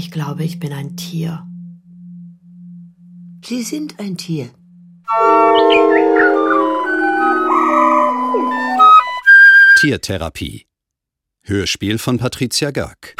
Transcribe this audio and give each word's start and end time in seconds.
Ich 0.00 0.12
glaube, 0.12 0.44
ich 0.44 0.60
bin 0.60 0.72
ein 0.72 0.96
Tier. 0.96 1.44
Sie 3.44 3.64
sind 3.64 3.98
ein 3.98 4.16
Tier. 4.16 4.48
Tiertherapie. 9.80 10.66
Hörspiel 11.42 11.98
von 11.98 12.16
Patricia 12.16 12.70
Görg. 12.70 13.16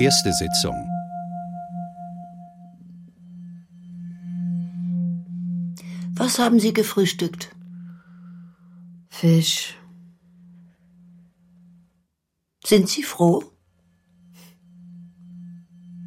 Erste 0.00 0.32
Sitzung. 0.32 0.74
Was 6.16 6.40
haben 6.40 6.58
Sie 6.58 6.72
gefrühstückt? 6.72 7.54
Fisch. 9.08 9.77
Sind 12.68 12.90
Sie 12.90 13.02
froh? 13.02 13.44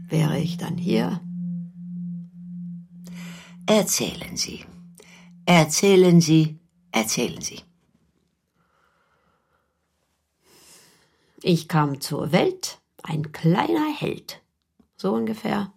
Wäre 0.08 0.38
ich 0.38 0.58
dann 0.58 0.78
hier? 0.78 1.20
Erzählen 3.66 4.38
Sie. 4.38 4.64
Erzählen 5.48 6.22
Sie. 6.22 6.60
Erzählen 6.92 7.42
Sie. 7.42 7.62
Ich 11.42 11.68
kam 11.68 12.00
zur 12.00 12.32
Welt, 12.32 12.80
ein 13.02 13.32
kleiner 13.32 13.92
Held. 13.92 14.44
So 14.98 15.14
ungefähr. 15.14 15.74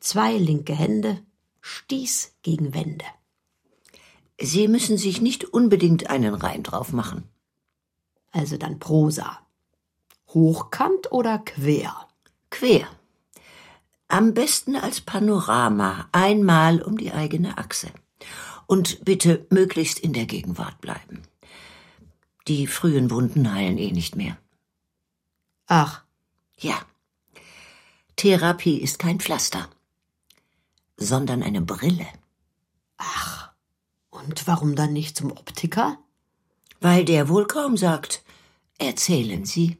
Zwei 0.00 0.38
linke 0.38 0.74
Hände, 0.74 1.22
stieß 1.60 2.38
gegen 2.40 2.72
Wände. 2.72 3.04
Sie 4.40 4.68
müssen 4.68 4.96
sich 4.96 5.20
nicht 5.20 5.44
unbedingt 5.44 6.08
einen 6.08 6.32
Reim 6.32 6.62
drauf 6.62 6.94
machen. 6.94 7.28
Also 8.36 8.58
dann 8.58 8.78
Prosa. 8.78 9.38
Hochkant 10.28 11.10
oder 11.10 11.38
quer? 11.38 12.06
Quer. 12.50 12.86
Am 14.08 14.34
besten 14.34 14.76
als 14.76 15.00
Panorama, 15.00 16.06
einmal 16.12 16.82
um 16.82 16.98
die 16.98 17.12
eigene 17.12 17.56
Achse. 17.56 17.90
Und 18.66 19.04
bitte 19.06 19.46
möglichst 19.48 19.98
in 19.98 20.12
der 20.12 20.26
Gegenwart 20.26 20.82
bleiben. 20.82 21.22
Die 22.46 22.66
frühen 22.66 23.10
Wunden 23.10 23.50
heilen 23.50 23.78
eh 23.78 23.90
nicht 23.92 24.16
mehr. 24.16 24.36
Ach, 25.66 26.02
Ja. 26.58 26.78
Therapie 28.16 28.78
ist 28.78 28.98
kein 28.98 29.18
Pflaster, 29.20 29.68
sondern 30.98 31.42
eine 31.42 31.62
Brille. 31.62 32.06
ach. 32.98 33.50
Und 34.10 34.46
warum 34.46 34.74
dann 34.74 34.94
nicht 34.94 35.16
zum 35.16 35.30
Optiker? 35.32 35.98
Weil 36.80 37.04
der 37.04 37.28
wohl 37.28 37.46
kaum 37.46 37.76
sagt, 37.76 38.24
erzählen 38.78 39.44
Sie. 39.44 39.78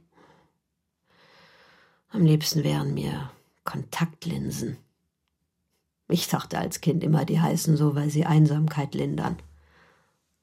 Am 2.11 2.25
liebsten 2.25 2.65
wären 2.65 2.95
mir 2.95 3.31
Kontaktlinsen. 3.65 4.79
Ich 6.09 6.29
dachte 6.29 6.59
als 6.59 6.81
Kind 6.81 7.03
immer, 7.03 7.25
die 7.25 7.41
heißen 7.41 7.77
so, 7.77 7.95
weil 7.95 8.11
sie 8.11 8.25
Einsamkeit 8.25 8.95
lindern. 8.95 9.37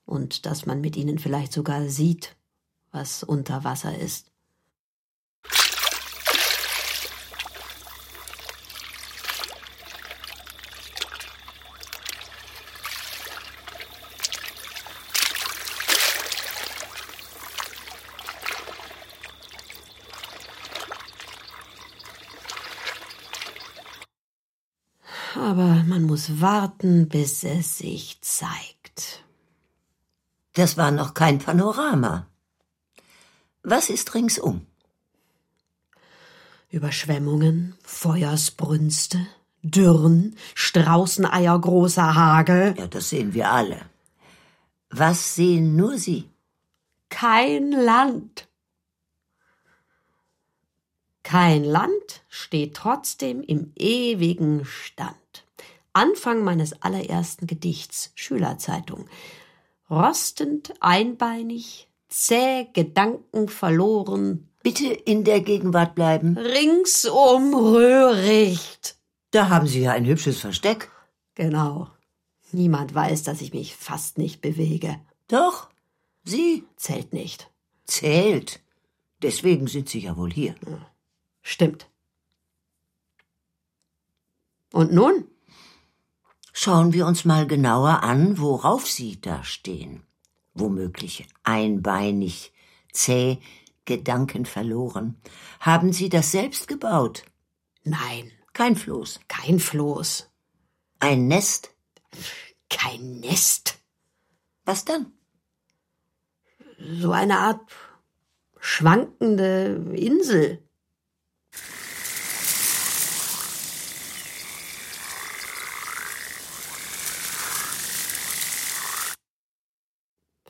Und 0.05 0.45
dass 0.45 0.65
man 0.65 0.81
mit 0.81 0.97
ihnen 0.97 1.19
vielleicht 1.19 1.53
sogar 1.53 1.87
sieht, 1.87 2.35
was 2.91 3.23
unter 3.23 3.63
Wasser 3.63 3.97
ist. 3.97 4.33
Aber 25.35 25.83
man 25.87 26.03
muss 26.29 26.41
warten, 26.41 27.09
bis 27.09 27.43
es 27.43 27.79
sich 27.79 28.19
zeigt. 28.21 29.23
Das 30.53 30.77
war 30.77 30.91
noch 30.91 31.13
kein 31.13 31.39
Panorama. 31.39 32.27
Was 33.63 33.89
ist 33.89 34.13
ringsum? 34.13 34.65
Überschwemmungen, 36.69 37.75
Feuersbrünste, 37.83 39.25
Dürren, 39.63 40.35
Straußeneier 40.55 41.59
großer 41.59 42.15
Hagel. 42.15 42.75
Ja, 42.77 42.87
das 42.87 43.09
sehen 43.09 43.33
wir 43.33 43.51
alle. 43.51 43.81
Was 44.89 45.35
sehen 45.35 45.75
nur 45.75 45.97
Sie? 45.97 46.29
Kein 47.09 47.71
Land. 47.71 48.47
Kein 51.23 51.63
Land 51.63 52.23
steht 52.29 52.75
trotzdem 52.75 53.41
im 53.41 53.71
ewigen 53.75 54.65
Stand. 54.65 55.22
Anfang 55.93 56.43
meines 56.43 56.81
allerersten 56.81 57.47
Gedichts, 57.47 58.11
Schülerzeitung. 58.15 59.07
Rostend, 59.89 60.73
einbeinig, 60.79 61.87
zäh, 62.09 62.67
Gedanken 62.73 63.47
verloren, 63.47 64.49
Bitte 64.63 64.87
in 64.87 65.23
der 65.25 65.41
Gegenwart 65.41 65.93
bleiben. 65.93 66.37
ringsum 66.37 67.53
röhricht. 67.53 68.97
Da 69.31 69.49
haben 69.49 69.67
Sie 69.67 69.81
ja 69.81 69.91
ein 69.91 70.05
hübsches 70.05 70.39
Versteck. 70.39 70.89
Genau. 71.35 71.89
Niemand 72.53 72.93
weiß, 72.95 73.23
dass 73.23 73.41
ich 73.41 73.51
mich 73.53 73.75
fast 73.75 74.17
nicht 74.17 74.39
bewege. 74.41 74.95
Doch, 75.27 75.69
Sie 76.23 76.63
Zählt 76.77 77.11
nicht. 77.11 77.49
zählt. 77.85 78.61
Deswegen 79.21 79.67
sind 79.67 79.89
Sie 79.89 79.99
ja 79.99 80.15
wohl 80.15 80.31
hier. 80.31 80.55
Stimmt. 81.41 81.87
Und 84.71 84.93
nun? 84.93 85.25
Schauen 86.63 86.93
wir 86.93 87.07
uns 87.07 87.25
mal 87.25 87.45
genauer 87.45 88.03
an, 88.03 88.37
worauf 88.37 88.89
Sie 88.89 89.19
da 89.19 89.43
stehen. 89.43 90.01
Womöglich 90.53 91.27
einbeinig, 91.43 92.53
zäh, 92.93 93.39
Gedanken 93.83 94.45
verloren. 94.45 95.19
Haben 95.59 95.91
Sie 95.91 96.07
das 96.07 96.31
selbst 96.31 96.69
gebaut? 96.69 97.25
Nein, 97.83 98.31
Kein 98.53 98.77
Floß. 98.77 99.19
kein 99.27 99.59
Floß, 99.59 100.31
Ein 101.01 101.27
Nest. 101.27 101.75
kein 102.69 103.19
Nest. 103.19 103.79
Was 104.63 104.85
dann? 104.85 105.11
So 106.79 107.11
eine 107.11 107.39
Art 107.39 107.59
schwankende 108.61 109.91
Insel. 109.97 110.63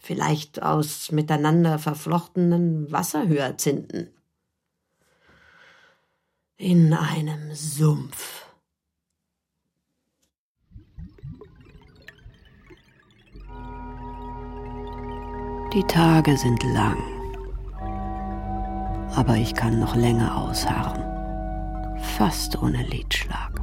Vielleicht 0.05 0.61
aus 0.61 1.13
miteinander 1.13 1.79
verflochtenen 1.79 2.91
Wasserhyazinthen. 2.91 4.09
In 6.57 6.93
einem 6.93 7.55
Sumpf. 7.55 8.45
Die 15.73 15.83
Tage 15.83 16.35
sind 16.35 16.61
lang, 16.63 16.97
aber 19.15 19.37
ich 19.37 19.55
kann 19.55 19.79
noch 19.79 19.95
länger 19.95 20.35
ausharren, 20.35 21.97
fast 22.17 22.61
ohne 22.61 22.83
Lidschlag. 22.83 23.57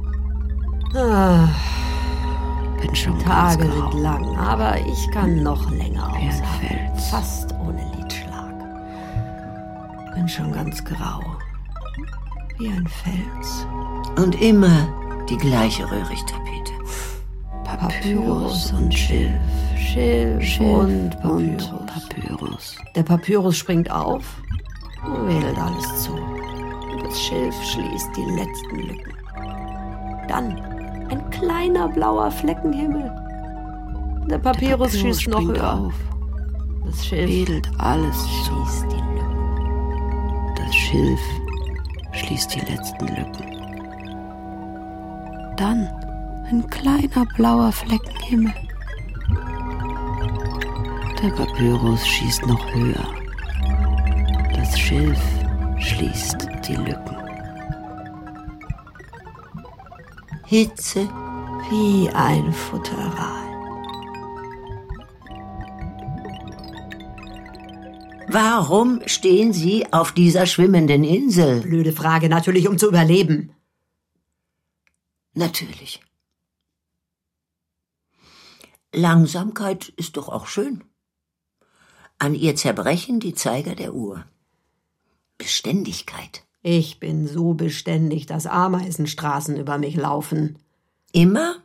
Ah, 0.95 1.49
bin 2.81 2.95
schon 2.95 3.19
Tage 3.19 3.65
ganz 3.65 3.75
grau. 3.75 3.91
sind 3.91 4.01
lang, 4.01 4.37
aber 4.37 4.77
ich 4.79 5.11
kann 5.11 5.43
noch 5.43 5.69
länger 5.71 6.11
Fels. 6.59 7.09
fast 7.09 7.53
ohne 7.65 7.83
Lidschlag. 7.97 8.53
Bin 10.15 10.27
schon 10.27 10.51
ganz 10.51 10.83
grau, 10.83 11.21
wie 12.57 12.67
ein 12.67 12.87
Fels. 12.87 13.67
Und 14.17 14.39
immer 14.41 14.87
die 15.29 15.37
gleiche 15.37 15.89
Röhrichtapete. 15.89 16.73
Papyrus 17.63 18.73
und 18.73 18.93
Schilf, 18.93 19.31
Schilf, 19.77 20.59
und 20.59 21.11
Papyrus. 21.21 21.71
Papyrus. 21.87 22.77
Der 22.95 23.03
Papyrus 23.03 23.57
springt 23.57 23.89
auf 23.89 24.23
und 25.05 25.27
wedelt 25.27 25.57
alles 25.57 26.03
zu. 26.03 26.13
Und 26.13 27.03
das 27.03 27.19
Schilf 27.19 27.55
schließt 27.63 28.09
die 28.15 28.35
letzten 28.35 28.75
Lücken. 28.75 29.13
Dann 30.27 30.70
ein 31.11 31.29
kleiner 31.29 31.87
blauer 31.89 32.31
Fleckenhimmel. 32.31 33.11
Der 34.29 34.37
Papyrus, 34.39 34.97
schießt 34.97 35.27
noch 35.27 35.41
höher. 35.41 35.73
auf, 35.73 35.93
Das 36.85 37.05
Schilf 37.05 37.29
wedelt 37.29 37.69
alles 37.77 38.17
zu. 38.45 38.53
schließt 38.65 38.85
die 38.91 38.95
Lücken. 38.95 40.55
Das 40.55 40.75
Schilf 40.75 41.19
schließt 42.13 42.55
die 42.55 42.59
letzten 42.71 43.07
Lücken. 43.07 43.45
Dann 45.57 45.87
ein 46.49 46.65
kleiner 46.69 47.25
blauer 47.35 47.71
Fleckenhimmel. 47.71 48.53
Der 51.21 51.29
Papyrus 51.29 52.07
schießt 52.07 52.45
noch 52.47 52.65
höher. 52.73 53.05
Das 54.55 54.79
Schilf 54.79 55.19
schließt 55.77 56.47
die 56.67 56.75
Lücken. 56.75 57.20
Hitze. 60.51 61.07
Wie 61.69 62.09
ein 62.09 62.51
Futteral. 62.51 63.47
Warum 68.27 69.01
stehen 69.05 69.53
Sie 69.53 69.93
auf 69.93 70.11
dieser 70.11 70.45
schwimmenden 70.45 71.05
Insel? 71.05 71.61
Blöde 71.61 71.93
Frage, 71.93 72.27
natürlich 72.27 72.67
um 72.67 72.77
zu 72.77 72.89
überleben. 72.89 73.55
Natürlich. 75.33 76.01
Langsamkeit 78.93 79.87
ist 79.87 80.17
doch 80.17 80.27
auch 80.27 80.47
schön. 80.47 80.83
An 82.17 82.35
ihr 82.35 82.57
zerbrechen 82.57 83.21
die 83.21 83.35
Zeiger 83.35 83.73
der 83.73 83.93
Uhr. 83.93 84.25
Beständigkeit. 85.37 86.43
Ich 86.61 86.99
bin 86.99 87.27
so 87.27 87.53
beständig, 87.53 88.27
dass 88.27 88.45
Ameisenstraßen 88.45 89.57
über 89.57 89.77
mich 89.77 89.95
laufen. 89.95 90.59
Immer? 91.11 91.63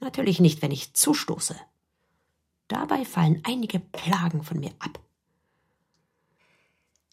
Natürlich 0.00 0.40
nicht, 0.40 0.62
wenn 0.62 0.70
ich 0.70 0.94
zustoße. 0.94 1.56
Dabei 2.68 3.04
fallen 3.04 3.42
einige 3.44 3.80
Plagen 3.80 4.42
von 4.42 4.60
mir 4.60 4.72
ab. 4.78 4.98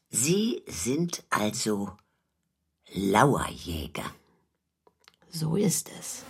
Sie 0.09 0.63
sind 0.67 1.23
also 1.29 1.91
Lauerjäger. 2.93 4.05
So 5.29 5.57
ist 5.57 5.91
es. 5.99 6.23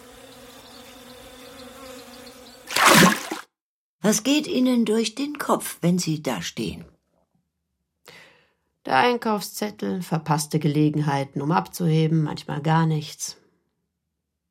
Was 4.02 4.24
geht 4.24 4.48
Ihnen 4.48 4.86
durch 4.86 5.16
den 5.16 5.38
Kopf, 5.38 5.78
wenn 5.82 6.00
Sie 6.00 6.24
da 6.24 6.42
stehen? 6.42 6.86
Der 8.86 8.98
Einkaufszettel, 8.98 10.02
verpasste 10.04 10.60
Gelegenheiten, 10.60 11.42
um 11.42 11.52
abzuheben, 11.52 12.24
manchmal 12.24 12.62
gar 12.62 12.86
nichts. 12.86 13.38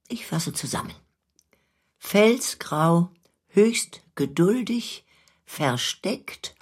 Ich 0.09 0.27
fasse 0.27 0.53
zusammen. 0.53 0.93
Felsgrau, 1.99 3.11
höchst 3.49 4.03
geduldig, 4.17 5.05
versteckt 5.47 6.55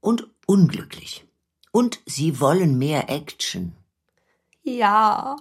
und 0.00 0.28
unglücklich. 0.46 1.26
Und 1.72 2.00
Sie 2.06 2.40
wollen 2.40 2.78
mehr 2.78 3.10
Action. 3.10 3.74
Ja, 4.62 5.36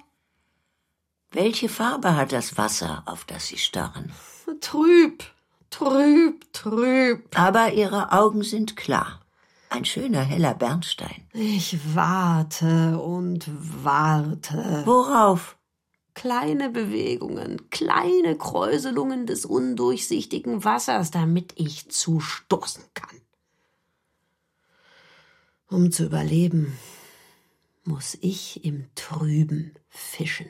Welche 1.29 1.69
Farbe 1.69 2.15
hat 2.15 2.31
das 2.31 2.57
Wasser, 2.57 3.03
auf 3.05 3.23
das 3.25 3.47
Sie 3.47 3.57
starren? 3.57 4.11
trüb, 4.59 5.23
trüb, 5.69 6.51
trüb. 6.53 7.39
Aber 7.39 7.71
Ihre 7.73 8.11
Augen 8.11 8.43
sind 8.43 8.75
klar. 8.75 9.20
Ein 9.71 9.85
schöner 9.85 10.23
heller 10.23 10.53
Bernstein. 10.53 11.29
Ich 11.31 11.95
warte 11.95 12.99
und 12.99 13.49
warte. 13.49 14.81
Worauf? 14.83 15.57
Kleine 16.13 16.69
Bewegungen, 16.69 17.69
kleine 17.69 18.37
Kräuselungen 18.37 19.25
des 19.25 19.45
undurchsichtigen 19.45 20.65
Wassers, 20.65 21.09
damit 21.09 21.53
ich 21.55 21.89
zustoßen 21.89 22.83
kann. 22.93 23.21
Um 25.69 25.89
zu 25.89 26.03
überleben, 26.03 26.77
muss 27.85 28.17
ich 28.19 28.65
im 28.65 28.93
Trüben 28.95 29.75
fischen. 29.87 30.47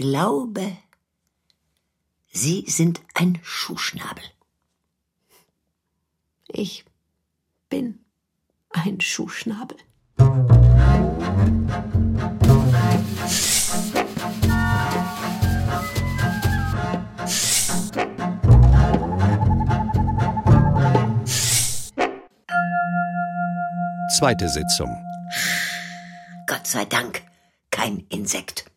Glaube, 0.00 0.78
Sie 2.32 2.64
sind 2.66 3.02
ein 3.12 3.38
Schuhschnabel. 3.42 4.24
Ich 6.48 6.86
bin 7.68 7.98
ein 8.70 9.00
Schuhschnabel. 9.02 9.76
Zweite 24.16 24.48
Sitzung. 24.48 24.88
Gott 26.46 26.66
sei 26.66 26.86
Dank 26.86 27.22
kein 27.70 28.06
Insekt. 28.08 28.70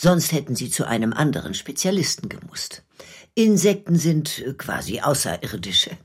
Sonst 0.00 0.30
hätten 0.30 0.54
Sie 0.54 0.70
zu 0.70 0.86
einem 0.86 1.12
anderen 1.12 1.54
Spezialisten 1.54 2.28
gemusst. 2.28 2.84
Insekten 3.34 3.96
sind 3.96 4.38
äh, 4.38 4.54
quasi 4.54 5.00
Außerirdische. 5.00 5.98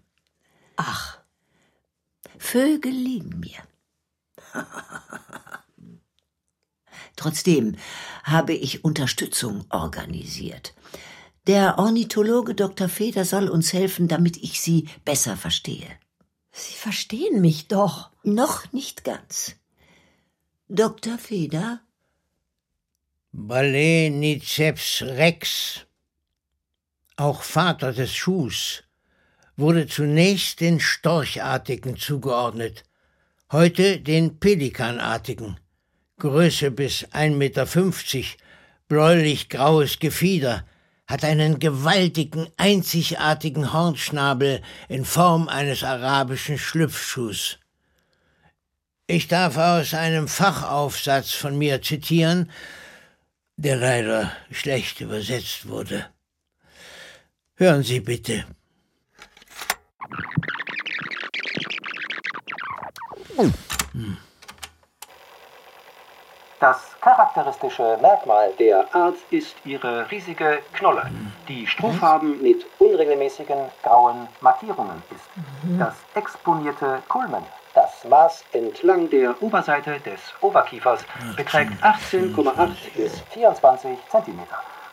Ach, 0.77 1.19
Vögel 2.39 2.91
liegen 2.91 3.39
mir. 3.39 3.59
Trotzdem 7.15 7.75
habe 8.23 8.53
ich 8.53 8.83
Unterstützung 8.83 9.65
organisiert. 9.69 10.73
Der 11.45 11.77
Ornithologe 11.77 12.55
Dr. 12.55 12.89
Feder 12.89 13.25
soll 13.25 13.47
uns 13.47 13.73
helfen, 13.73 14.07
damit 14.07 14.37
ich 14.37 14.59
Sie 14.59 14.89
besser 15.05 15.37
verstehe. 15.37 15.99
Sie 16.51 16.73
verstehen 16.73 17.41
mich 17.41 17.67
doch. 17.67 18.09
Noch 18.23 18.73
nicht 18.73 19.03
ganz. 19.03 19.55
Dr. 20.67 21.19
Feder? 21.19 21.79
Baleniceps 23.35 25.01
rex, 25.01 25.87
auch 27.15 27.41
Vater 27.41 27.91
des 27.91 28.13
Schuhs, 28.13 28.83
wurde 29.57 29.87
zunächst 29.87 30.59
den 30.59 30.79
Storchartigen 30.79 31.97
zugeordnet, 31.97 32.83
heute 33.51 33.99
den 33.99 34.39
Pelikanartigen. 34.39 35.59
Größe 36.19 36.69
bis 36.69 37.07
1,50 37.07 37.31
Meter, 37.35 37.65
bläulich-graues 38.87 39.97
Gefieder, 39.97 40.67
hat 41.07 41.23
einen 41.23 41.57
gewaltigen, 41.57 42.47
einzigartigen 42.57 43.73
Hornschnabel 43.73 44.61
in 44.89 45.05
Form 45.05 45.49
eines 45.49 45.83
arabischen 45.83 46.59
Schlüpfschuhs. 46.59 47.57
Ich 49.07 49.27
darf 49.27 49.57
aus 49.57 49.95
einem 49.95 50.27
Fachaufsatz 50.27 51.31
von 51.31 51.57
mir 51.57 51.81
zitieren, 51.81 52.51
der 53.57 53.75
leider 53.75 54.31
schlecht 54.51 55.01
übersetzt 55.01 55.67
wurde. 55.67 56.05
Hören 57.55 57.83
Sie 57.83 57.99
bitte. 57.99 58.45
Das 66.59 66.77
charakteristische 67.01 67.97
Merkmal 68.01 68.53
der 68.57 68.93
Art 68.95 69.17
ist 69.31 69.55
ihre 69.65 70.09
riesige 70.09 70.59
Knolle, 70.73 71.11
die 71.47 71.67
strohfarben 71.67 72.41
mit 72.41 72.65
unregelmäßigen 72.79 73.57
grauen 73.83 74.27
Mattierungen 74.39 75.03
ist. 75.13 75.25
Das 75.77 75.95
exponierte 76.15 77.03
Kulmen, 77.09 77.43
das 77.73 78.03
Maß 78.03 78.43
entlang 78.53 79.09
der 79.09 79.41
Oberseite 79.41 79.99
des 79.99 80.19
Oberkiefers, 80.41 81.03
beträgt 81.35 81.71
18,8 81.83 82.69
bis 82.95 83.19
24 83.31 83.97
cm. 84.09 84.39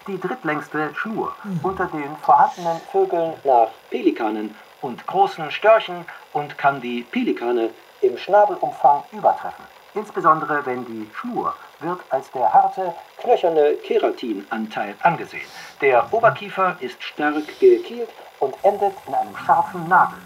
Die 0.07 0.19
drittlängste 0.19 0.95
Schnur 0.95 1.35
unter 1.63 1.87
den 1.87 2.17
vorhandenen 2.23 2.81
Vögeln 2.91 3.35
nach 3.45 3.69
Pelikanen 3.91 4.55
und 4.81 5.07
großen 5.07 5.51
Störchen 5.51 6.07
und 6.33 6.57
kann 6.57 6.81
die 6.81 7.03
Pelikane 7.03 7.71
im 8.01 8.17
Schnabelumfang 8.17 9.05
übertreffen. 9.13 9.65
Insbesondere 9.95 10.65
wenn 10.65 10.85
die 10.87 11.11
Schnur 11.15 11.55
wird 11.81 12.01
als 12.11 12.31
der 12.31 12.53
harte, 12.53 12.95
knöcherne 13.19 13.75
Keratinanteil 13.85 14.95
angesehen. 15.01 15.47
Der 15.81 16.13
Oberkiefer 16.13 16.77
ist 16.81 17.03
stark 17.03 17.47
gekielt 17.59 18.09
und 18.39 18.55
endet 18.63 18.95
in 19.07 19.15
einem 19.15 19.37
scharfen 19.37 19.89
Nagel. 19.89 20.19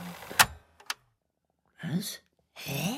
Was? 1.82 2.23
Hä? 2.54 2.96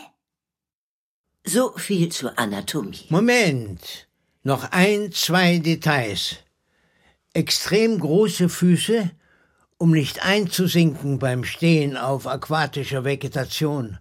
So 1.45 1.73
viel 1.77 2.11
zur 2.11 2.39
Anatomie. 2.39 3.07
Moment. 3.09 4.09
Noch 4.43 4.71
ein, 4.71 5.13
zwei 5.13 5.59
Details. 5.59 6.37
Extrem 7.33 7.99
große 7.99 8.49
Füße, 8.49 9.11
um 9.79 9.91
nicht 9.91 10.25
einzusinken 10.25 11.19
beim 11.19 11.45
Stehen 11.45 11.97
auf 11.97 12.27
aquatischer 12.27 13.05
Vegetation. 13.05 13.99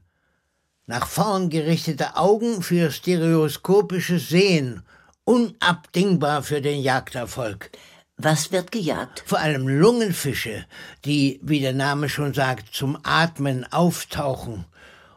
Nach 0.88 1.08
vorn 1.08 1.50
gerichtete 1.50 2.16
Augen 2.16 2.62
für 2.62 2.92
stereoskopisches 2.92 4.30
Sehen, 4.30 4.84
unabdingbar 5.24 6.44
für 6.44 6.62
den 6.62 6.82
Jagderfolg. 6.82 7.72
Was 8.18 8.52
wird 8.52 8.72
gejagt? 8.72 9.24
Vor 9.26 9.40
allem 9.40 9.68
Lungenfische, 9.68 10.66
die, 11.04 11.40
wie 11.44 11.60
der 11.60 11.74
Name 11.74 12.08
schon 12.08 12.34
sagt, 12.34 12.74
zum 12.74 12.98
Atmen 13.04 13.66
auftauchen. 13.72 14.66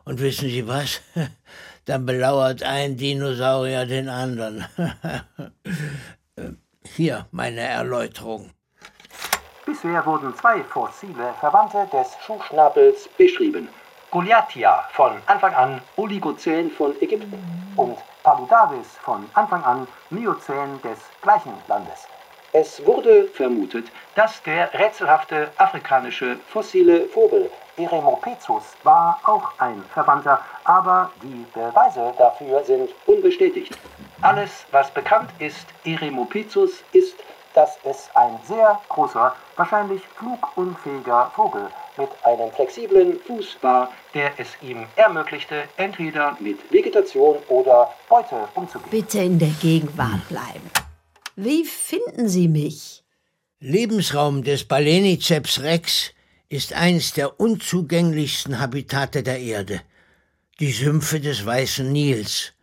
Und 0.08 0.20
wissen 0.20 0.48
Sie 0.48 0.66
was? 0.66 1.02
Dann 1.84 2.06
belauert 2.06 2.62
ein 2.62 2.96
Dinosaurier 2.96 3.84
den 3.84 4.08
anderen. 4.08 4.64
Hier 6.96 7.26
meine 7.30 7.60
Erläuterung. 7.60 8.50
Bisher 9.66 10.06
wurden 10.06 10.34
zwei 10.34 10.64
fossile 10.64 11.34
Verwandte 11.40 11.86
des 11.92 12.08
Schuhschnabels 12.24 13.06
beschrieben. 13.18 13.68
Goliathia 14.10 14.82
von 14.94 15.12
Anfang 15.26 15.52
an 15.52 15.82
Oligozän 15.96 16.70
von 16.70 16.94
Ägypten 17.02 17.44
und 17.76 17.98
Paludavis 18.22 18.88
von 19.04 19.28
Anfang 19.34 19.62
an 19.62 19.86
Miozän 20.08 20.80
des 20.80 21.00
gleichen 21.20 21.52
Landes. 21.66 22.08
Es 22.52 22.84
wurde 22.86 23.24
vermutet, 23.24 23.88
dass 24.14 24.42
der 24.42 24.72
rätselhafte 24.72 25.50
afrikanische 25.58 26.38
fossile 26.48 27.06
Vogel 27.06 27.50
Eremopezus 27.78 28.64
war 28.82 29.20
auch 29.24 29.52
ein 29.58 29.82
Verwandter, 29.94 30.40
aber 30.64 31.10
die 31.22 31.46
Beweise 31.54 32.12
dafür 32.18 32.64
sind 32.64 32.90
unbestätigt. 33.06 33.78
Alles, 34.20 34.64
was 34.72 34.90
bekannt 34.90 35.30
ist, 35.38 35.66
Eremopezus 35.84 36.82
ist, 36.92 37.14
dass 37.54 37.78
es 37.84 38.08
ein 38.14 38.38
sehr 38.44 38.80
großer, 38.88 39.34
wahrscheinlich 39.56 40.02
flugunfähiger 40.16 41.30
Vogel 41.34 41.68
mit 41.96 42.08
einem 42.24 42.50
flexiblen 42.52 43.20
Fuß 43.20 43.58
war, 43.62 43.90
der 44.14 44.32
es 44.38 44.48
ihm 44.62 44.86
ermöglichte, 44.96 45.64
entweder 45.76 46.36
mit 46.40 46.72
Vegetation 46.72 47.36
oder 47.48 47.92
Beute 48.08 48.48
umzugehen. 48.54 48.90
Bitte 48.90 49.18
in 49.20 49.38
der 49.38 49.52
Gegenwart 49.60 50.26
bleiben. 50.28 50.70
Wie 51.40 51.64
finden 51.64 52.28
Sie 52.28 52.48
mich? 52.48 53.04
Lebensraum 53.60 54.42
des 54.42 54.64
Baleniceps 54.64 55.60
rex 55.60 56.10
ist 56.48 56.72
eines 56.72 57.12
der 57.12 57.38
unzugänglichsten 57.38 58.58
Habitate 58.58 59.22
der 59.22 59.38
Erde. 59.38 59.80
Die 60.58 60.72
Sümpfe 60.72 61.20
des 61.20 61.46
Weißen 61.46 61.92
Nils. 61.92 62.54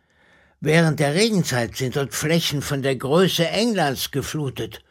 Während 0.60 1.00
der 1.00 1.14
Regenzeit 1.14 1.74
sind 1.74 1.96
dort 1.96 2.12
Flächen 2.12 2.60
von 2.60 2.82
der 2.82 2.96
Größe 2.96 3.48
Englands 3.48 4.10
geflutet. 4.10 4.82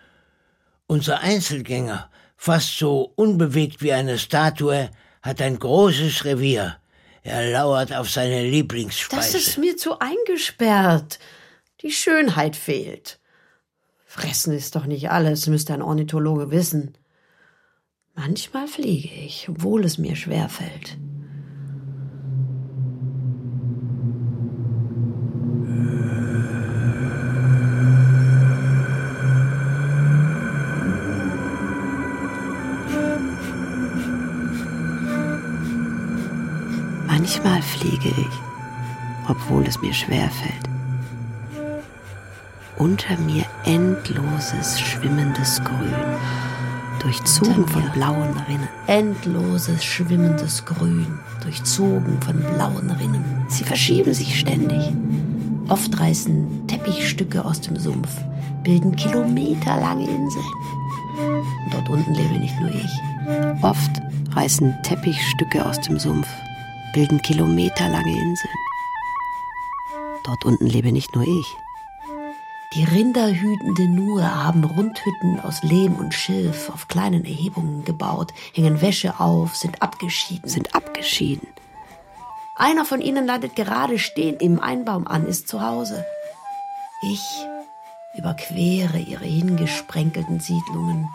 Unser 0.88 1.20
Einzelgänger, 1.20 2.10
fast 2.38 2.80
so 2.80 3.14
unbewegt 3.16 3.84
wie 3.84 3.94
eine 3.94 4.18
Statue, 4.18 4.90
hat 5.22 5.44
ein 5.44 5.60
großes 5.60 6.26
Revier. 6.26 6.78
Er 7.22 7.52
lauert 7.52 7.94
auf 7.94 8.10
seine 8.10 8.50
Lieblingsspeise. 8.50 9.34
Das 9.34 9.36
ist 9.36 9.60
mir 9.60 9.78
zu 9.78 10.00
eingesperrt. 10.00 11.20
Die 11.82 11.92
Schönheit 11.92 12.56
fehlt. 12.56 13.20
Fressen 14.16 14.54
ist 14.54 14.78
doch 14.78 14.86
nicht 14.86 15.12
alles, 15.12 15.46
müsste 15.48 15.74
ein 15.74 15.82
Ornithologe 15.82 16.50
wissen. 16.50 16.98
Manchmal 18.14 18.66
fliege 18.66 19.10
ich, 19.10 19.50
obwohl 19.50 19.84
es 19.84 19.98
mir 19.98 20.16
schwer 20.16 20.48
fällt. 20.48 20.98
Manchmal 37.06 37.62
fliege 37.62 38.08
ich, 38.08 39.30
obwohl 39.30 39.68
es 39.68 39.82
mir 39.82 39.94
schwer 39.94 40.30
fällt. 40.30 40.70
Unter 42.78 43.18
mir 43.18 43.44
endloses 43.66 44.80
schwimmendes 44.80 45.62
Grün, 45.64 45.94
durchzogen 47.00 47.68
von 47.68 47.84
blauen 47.92 48.36
Rinnen. 48.48 48.70
Endloses 48.88 49.84
schwimmendes 49.84 50.64
Grün, 50.66 51.20
durchzogen 51.42 52.22
von 52.22 52.40
blauen 52.56 52.92
Rinnen. 52.92 53.24
Sie 53.48 53.64
verschieben 53.64 54.14
sich 54.14 54.40
ständig. 54.40 54.94
Oft 55.68 56.00
reißen 56.00 56.68
Teppichstücke 56.68 57.44
aus 57.44 57.60
dem 57.62 57.76
Sumpf, 57.78 58.10
bilden 58.64 58.96
kilometerlange 58.96 60.08
Inseln. 60.08 60.46
Und 61.66 61.74
dort 61.74 61.90
unten 61.90 62.14
lebe 62.14 62.40
nicht 62.40 62.60
nur 62.60 62.70
ich. 62.70 63.64
Oft 63.64 64.02
reißen 64.36 64.76
Teppichstücke 64.84 65.66
aus 65.66 65.80
dem 65.82 65.98
Sumpf, 65.98 66.28
bilden 66.94 67.22
kilometerlange 67.22 68.12
Inseln. 68.12 68.54
Dort 70.24 70.46
unten 70.46 70.68
lebe 70.68 70.92
nicht 70.92 71.16
nur 71.16 71.24
ich. 71.24 71.58
Die 72.76 72.84
rinderhütende 72.84 73.88
Nuhe 73.88 74.44
haben 74.44 74.66
Rundhütten 74.66 75.40
aus 75.40 75.64
Lehm 75.64 75.96
und 75.96 76.14
Schilf 76.14 76.70
auf 76.70 76.90
kleinen 76.90 77.24
Erhebungen 77.24 77.86
gebaut, 77.86 78.34
hängen 78.54 78.82
Wäsche 78.82 79.22
auf, 79.22 79.56
sind 79.56 79.82
abgeschieden. 79.82 80.50
Sind 80.50 80.76
abgeschieden. 80.76 81.48
Einer 82.58 82.84
von 82.84 83.00
ihnen 83.00 83.26
landet 83.26 83.56
gerade 83.56 83.98
stehen 83.98 84.36
im 84.38 84.60
Einbaum 84.60 85.08
an, 85.08 85.26
ist 85.26 85.48
zu 85.48 85.62
Hause. 85.62 86.06
Ich 87.02 87.24
überquere 88.18 88.98
ihre 88.98 89.24
hingesprenkelten 89.24 90.42
Siedlungen, 90.42 91.08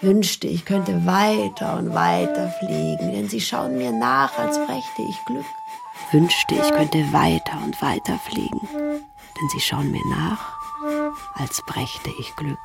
wünschte, 0.00 0.46
ich 0.46 0.64
könnte 0.64 1.04
weiter 1.04 1.76
und 1.76 1.94
weiter 1.94 2.48
fliegen, 2.60 3.12
denn 3.12 3.28
sie 3.28 3.42
schauen 3.42 3.76
mir 3.76 3.92
nach, 3.92 4.38
als 4.38 4.56
brächte 4.56 5.02
ich 5.02 5.24
Glück. 5.26 5.44
Wünschte, 6.12 6.54
ich 6.54 6.70
könnte 6.72 7.12
weiter 7.12 7.58
und 7.62 7.80
weiter 7.82 8.18
fliegen, 8.18 8.68
denn 8.72 9.48
sie 9.52 9.60
schauen 9.60 9.90
mir 9.90 10.04
nach, 10.08 10.63
als 11.34 11.62
brächte 11.66 12.10
ich 12.18 12.34
Glück. 12.36 12.58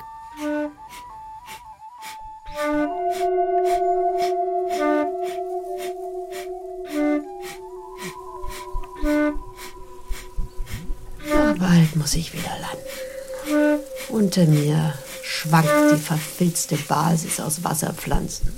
Aber 11.31 11.53
bald 11.55 11.95
muss 11.95 12.15
ich 12.15 12.33
wieder 12.33 12.51
landen. 12.59 13.83
Unter 14.09 14.45
mir 14.45 14.93
schwankt 15.23 15.69
die 15.93 15.97
verfilzte 15.97 16.75
Basis 16.75 17.39
aus 17.39 17.63
Wasserpflanzen 17.63 18.51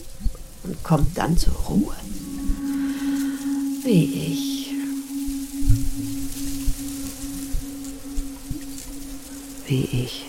und 0.64 0.84
kommt 0.84 1.18
dann 1.18 1.38
zur 1.38 1.54
Ruhe. 1.54 1.96
Wie 3.84 4.32
ich. 4.32 4.51
Wie 9.72 9.86
ich. 9.86 10.26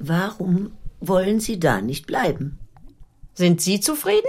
Warum 0.00 0.72
wollen 0.98 1.38
Sie 1.38 1.60
da 1.60 1.80
nicht 1.80 2.08
bleiben? 2.08 2.58
Sind 3.34 3.60
Sie 3.60 3.78
zufrieden? 3.78 4.26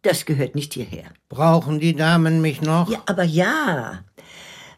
Das 0.00 0.24
gehört 0.24 0.54
nicht 0.54 0.72
hierher. 0.72 1.04
Brauchen 1.28 1.80
die 1.80 1.94
Damen 1.94 2.40
mich 2.40 2.62
noch? 2.62 2.88
Ja, 2.88 3.02
aber 3.04 3.24
ja. 3.24 4.04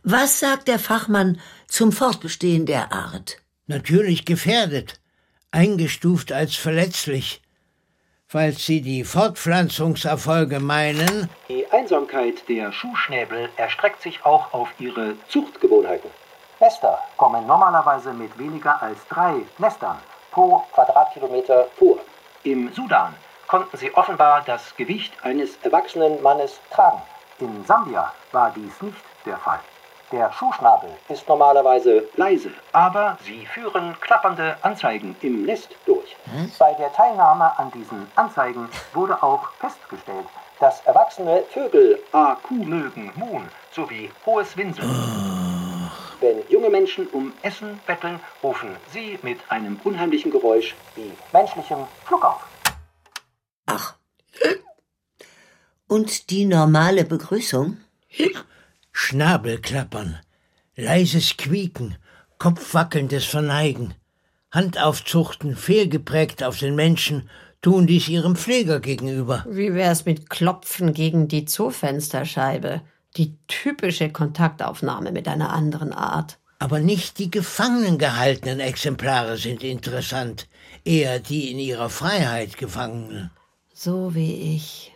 Was 0.02 0.40
sagt 0.40 0.66
der 0.66 0.80
Fachmann 0.80 1.38
zum 1.68 1.92
Fortbestehen 1.92 2.66
der 2.66 2.92
Art? 2.92 3.43
Natürlich 3.66 4.26
gefährdet, 4.26 5.00
eingestuft 5.50 6.32
als 6.32 6.54
verletzlich. 6.54 7.40
Falls 8.26 8.66
Sie 8.66 8.82
die 8.82 9.04
Fortpflanzungserfolge 9.04 10.60
meinen, 10.60 11.30
Die 11.48 11.66
Einsamkeit 11.70 12.46
der 12.48 12.72
Schuhschnäbel 12.72 13.48
erstreckt 13.56 14.02
sich 14.02 14.22
auch 14.26 14.52
auf 14.52 14.68
ihre 14.78 15.14
Zuchtgewohnheiten. 15.28 16.10
Nester 16.60 16.98
kommen 17.16 17.46
normalerweise 17.46 18.12
mit 18.12 18.38
weniger 18.38 18.82
als 18.82 18.98
drei 19.08 19.36
Nestern 19.56 19.98
pro 20.30 20.62
Quadratkilometer 20.72 21.68
vor. 21.78 21.98
Im 22.42 22.70
Sudan 22.74 23.14
konnten 23.46 23.76
sie 23.78 23.94
offenbar 23.94 24.42
das 24.44 24.76
Gewicht 24.76 25.12
eines 25.22 25.56
erwachsenen 25.62 26.22
Mannes 26.22 26.60
tragen. 26.70 27.00
In 27.38 27.64
Sambia 27.64 28.12
war 28.32 28.52
dies 28.54 28.82
nicht 28.82 29.04
der 29.24 29.38
Fall. 29.38 29.60
Der 30.14 30.32
Schuhschnabel 30.32 30.90
ist 31.08 31.28
normalerweise 31.28 32.08
leise, 32.14 32.52
aber 32.70 33.18
sie 33.24 33.44
führen 33.46 33.96
klappernde 34.00 34.56
Anzeigen 34.62 35.16
im 35.22 35.44
Nest 35.44 35.70
durch. 35.86 36.14
Bei 36.56 36.72
der 36.74 36.92
Teilnahme 36.92 37.58
an 37.58 37.72
diesen 37.72 38.06
Anzeigen 38.14 38.68
wurde 38.92 39.20
auch 39.24 39.50
festgestellt, 39.54 40.26
dass 40.60 40.82
erwachsene 40.82 41.42
Vögel 41.50 41.98
AQ 42.12 42.48
mögen, 42.52 43.10
Muhn 43.16 43.48
sowie 43.72 44.08
hohes 44.24 44.56
Winseln. 44.56 44.88
Wenn 46.20 46.48
junge 46.48 46.70
Menschen 46.70 47.08
um 47.08 47.32
Essen 47.42 47.80
betteln, 47.84 48.20
rufen 48.40 48.76
sie 48.92 49.18
mit 49.22 49.40
einem 49.48 49.80
unheimlichen 49.82 50.30
Geräusch 50.30 50.76
wie 50.94 51.10
menschlichem 51.32 51.88
Flug 52.04 52.24
auf. 52.24 52.46
Ach. 53.66 53.96
Und 55.88 56.30
die 56.30 56.44
normale 56.44 57.04
Begrüßung? 57.04 57.78
Schnabelklappern, 58.96 60.20
leises 60.76 61.36
Quieken, 61.36 61.96
kopfwackelndes 62.38 63.24
Verneigen, 63.24 63.92
Handaufzuchten, 64.52 65.56
fehlgeprägt 65.56 66.44
auf 66.44 66.58
den 66.58 66.76
Menschen, 66.76 67.28
tun 67.60 67.88
dies 67.88 68.08
ihrem 68.08 68.36
Pfleger 68.36 68.78
gegenüber. 68.78 69.44
Wie 69.50 69.74
wär's 69.74 70.04
mit 70.06 70.30
Klopfen 70.30 70.94
gegen 70.94 71.26
die 71.26 71.44
Zoofensterscheibe? 71.44 72.82
Die 73.16 73.36
typische 73.48 74.10
Kontaktaufnahme 74.10 75.10
mit 75.10 75.26
einer 75.26 75.50
anderen 75.50 75.92
Art. 75.92 76.38
Aber 76.60 76.78
nicht 76.78 77.18
die 77.18 77.32
gefangenen 77.32 77.98
gehaltenen 77.98 78.60
Exemplare 78.60 79.36
sind 79.38 79.64
interessant, 79.64 80.46
eher 80.84 81.18
die 81.18 81.50
in 81.50 81.58
ihrer 81.58 81.90
Freiheit 81.90 82.56
Gefangenen. 82.58 83.32
So 83.72 84.14
wie 84.14 84.54
ich. 84.54 84.92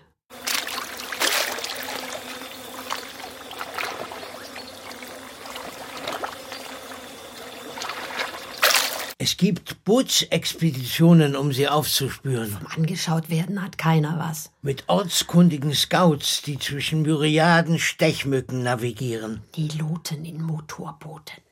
Es 9.20 9.36
gibt 9.36 9.84
Bootsexpeditionen, 9.84 11.34
um 11.34 11.52
sie 11.52 11.66
aufzuspüren. 11.66 12.56
Angeschaut 12.76 13.30
werden 13.30 13.60
hat 13.60 13.76
keiner 13.76 14.16
was. 14.16 14.52
Mit 14.62 14.84
ortskundigen 14.86 15.74
Scouts, 15.74 16.42
die 16.42 16.56
zwischen 16.56 17.02
Myriaden 17.02 17.80
Stechmücken 17.80 18.62
navigieren. 18.62 19.42
Die 19.56 19.70
loten 19.76 20.24
in 20.24 20.40
Motorbooten. 20.40 21.42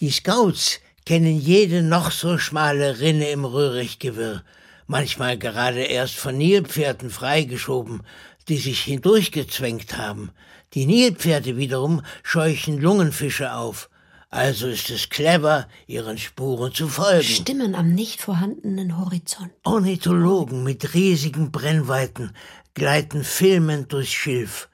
Die 0.00 0.10
Scouts 0.10 0.80
kennen 1.08 1.40
jede 1.40 1.82
noch 1.82 2.10
so 2.10 2.36
schmale 2.36 3.00
Rinne 3.00 3.30
im 3.30 3.46
Röhrichtgewirr, 3.46 4.42
manchmal 4.86 5.38
gerade 5.38 5.80
erst 5.80 6.16
von 6.16 6.36
Nilpferden 6.36 7.08
freigeschoben, 7.08 8.02
die 8.48 8.58
sich 8.58 8.82
hindurchgezwängt 8.82 9.96
haben. 9.96 10.32
Die 10.74 10.84
Nilpferde 10.84 11.56
wiederum 11.56 12.02
scheuchen 12.22 12.78
Lungenfische 12.78 13.54
auf, 13.54 13.88
also 14.28 14.66
ist 14.66 14.90
es 14.90 15.08
clever, 15.08 15.66
ihren 15.86 16.18
Spuren 16.18 16.74
zu 16.74 16.88
folgen. 16.88 17.22
Stimmen 17.22 17.74
am 17.74 17.94
nicht 17.94 18.20
vorhandenen 18.20 18.98
Horizont. 18.98 19.50
Ornithologen 19.64 20.62
mit 20.62 20.92
riesigen 20.92 21.50
Brennweiten 21.50 22.32
gleiten 22.74 23.24
filmend 23.24 23.94
durchs 23.94 24.12
Schilf. 24.12 24.68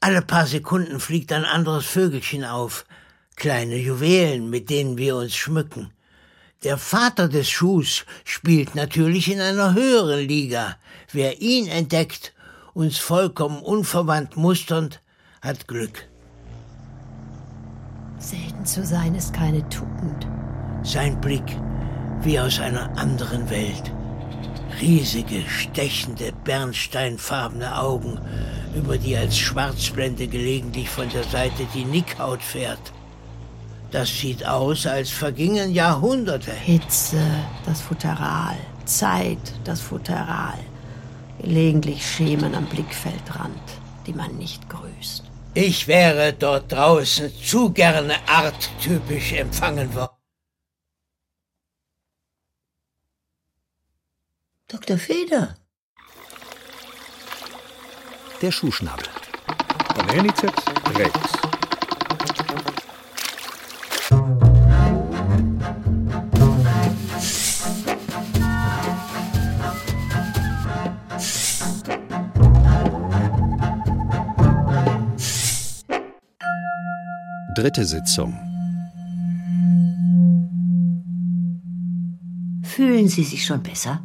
Alle 0.00 0.20
paar 0.20 0.46
Sekunden 0.46 1.00
fliegt 1.00 1.32
ein 1.32 1.46
anderes 1.46 1.86
Vögelchen 1.86 2.44
auf, 2.44 2.84
kleine 3.36 3.76
Juwelen, 3.76 4.50
mit 4.50 4.70
denen 4.70 4.98
wir 4.98 5.16
uns 5.16 5.34
schmücken. 5.34 5.92
Der 6.64 6.78
Vater 6.78 7.28
des 7.28 7.50
Schuhs 7.50 8.04
spielt 8.24 8.74
natürlich 8.76 9.32
in 9.32 9.40
einer 9.40 9.74
höheren 9.74 10.20
Liga. 10.20 10.76
Wer 11.10 11.40
ihn 11.40 11.66
entdeckt, 11.66 12.34
uns 12.72 12.98
vollkommen 12.98 13.60
unverwandt 13.60 14.36
musternd, 14.36 15.02
hat 15.40 15.66
Glück. 15.66 16.08
Selten 18.18 18.64
zu 18.64 18.86
sein 18.86 19.16
ist 19.16 19.34
keine 19.34 19.68
Tugend. 19.68 20.28
Sein 20.84 21.20
Blick 21.20 21.56
wie 22.20 22.38
aus 22.38 22.60
einer 22.60 22.96
anderen 22.96 23.50
Welt. 23.50 23.92
Riesige, 24.80 25.42
stechende, 25.48 26.32
bernsteinfarbene 26.44 27.76
Augen, 27.76 28.20
über 28.76 28.96
die 28.96 29.16
als 29.16 29.36
Schwarzblende 29.36 30.28
gelegentlich 30.28 30.88
von 30.88 31.08
der 31.08 31.24
Seite 31.24 31.66
die 31.74 31.84
Nickhaut 31.84 32.42
fährt. 32.42 32.92
Das 33.92 34.08
sieht 34.08 34.46
aus, 34.46 34.86
als 34.86 35.10
vergingen 35.10 35.70
Jahrhunderte. 35.74 36.50
Hitze, 36.50 37.22
das 37.66 37.82
Futteral. 37.82 38.56
Zeit, 38.86 39.52
das 39.64 39.82
Futteral. 39.82 40.58
Gelegentlich 41.38 42.04
Schemen 42.04 42.54
am 42.54 42.64
Blickfeldrand, 42.64 43.62
die 44.06 44.14
man 44.14 44.34
nicht 44.38 44.66
grüßt. 44.70 45.24
Ich 45.52 45.86
wäre 45.86 46.32
dort 46.32 46.72
draußen 46.72 47.30
zu 47.36 47.70
gerne 47.70 48.14
arttypisch 48.26 49.34
empfangen 49.34 49.94
worden. 49.94 50.16
Dr. 54.68 54.96
Feder. 54.96 55.54
Der 58.40 58.50
Schuhschnabel. 58.50 59.06
Balaniceps 59.94 60.64
rex. 60.96 61.41
Dritte 77.62 77.84
Sitzung. 77.84 78.32
Fühlen 82.64 83.06
Sie 83.06 83.22
sich 83.22 83.46
schon 83.46 83.62
besser? 83.62 84.02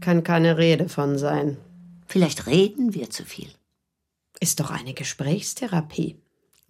Kann 0.00 0.24
keine 0.24 0.56
Rede 0.56 0.88
von 0.88 1.18
sein. 1.18 1.58
Vielleicht 2.06 2.46
reden 2.46 2.94
wir 2.94 3.10
zu 3.10 3.26
viel. 3.26 3.50
Ist 4.40 4.60
doch 4.60 4.70
eine 4.70 4.94
Gesprächstherapie. 4.94 6.18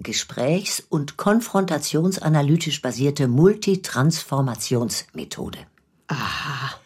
Gesprächs- 0.01 0.83
und 0.89 1.17
konfrontationsanalytisch 1.17 2.83
basierte 2.83 3.29
Multitransformationsmethode. 3.29 5.61
Aha. 6.09 6.81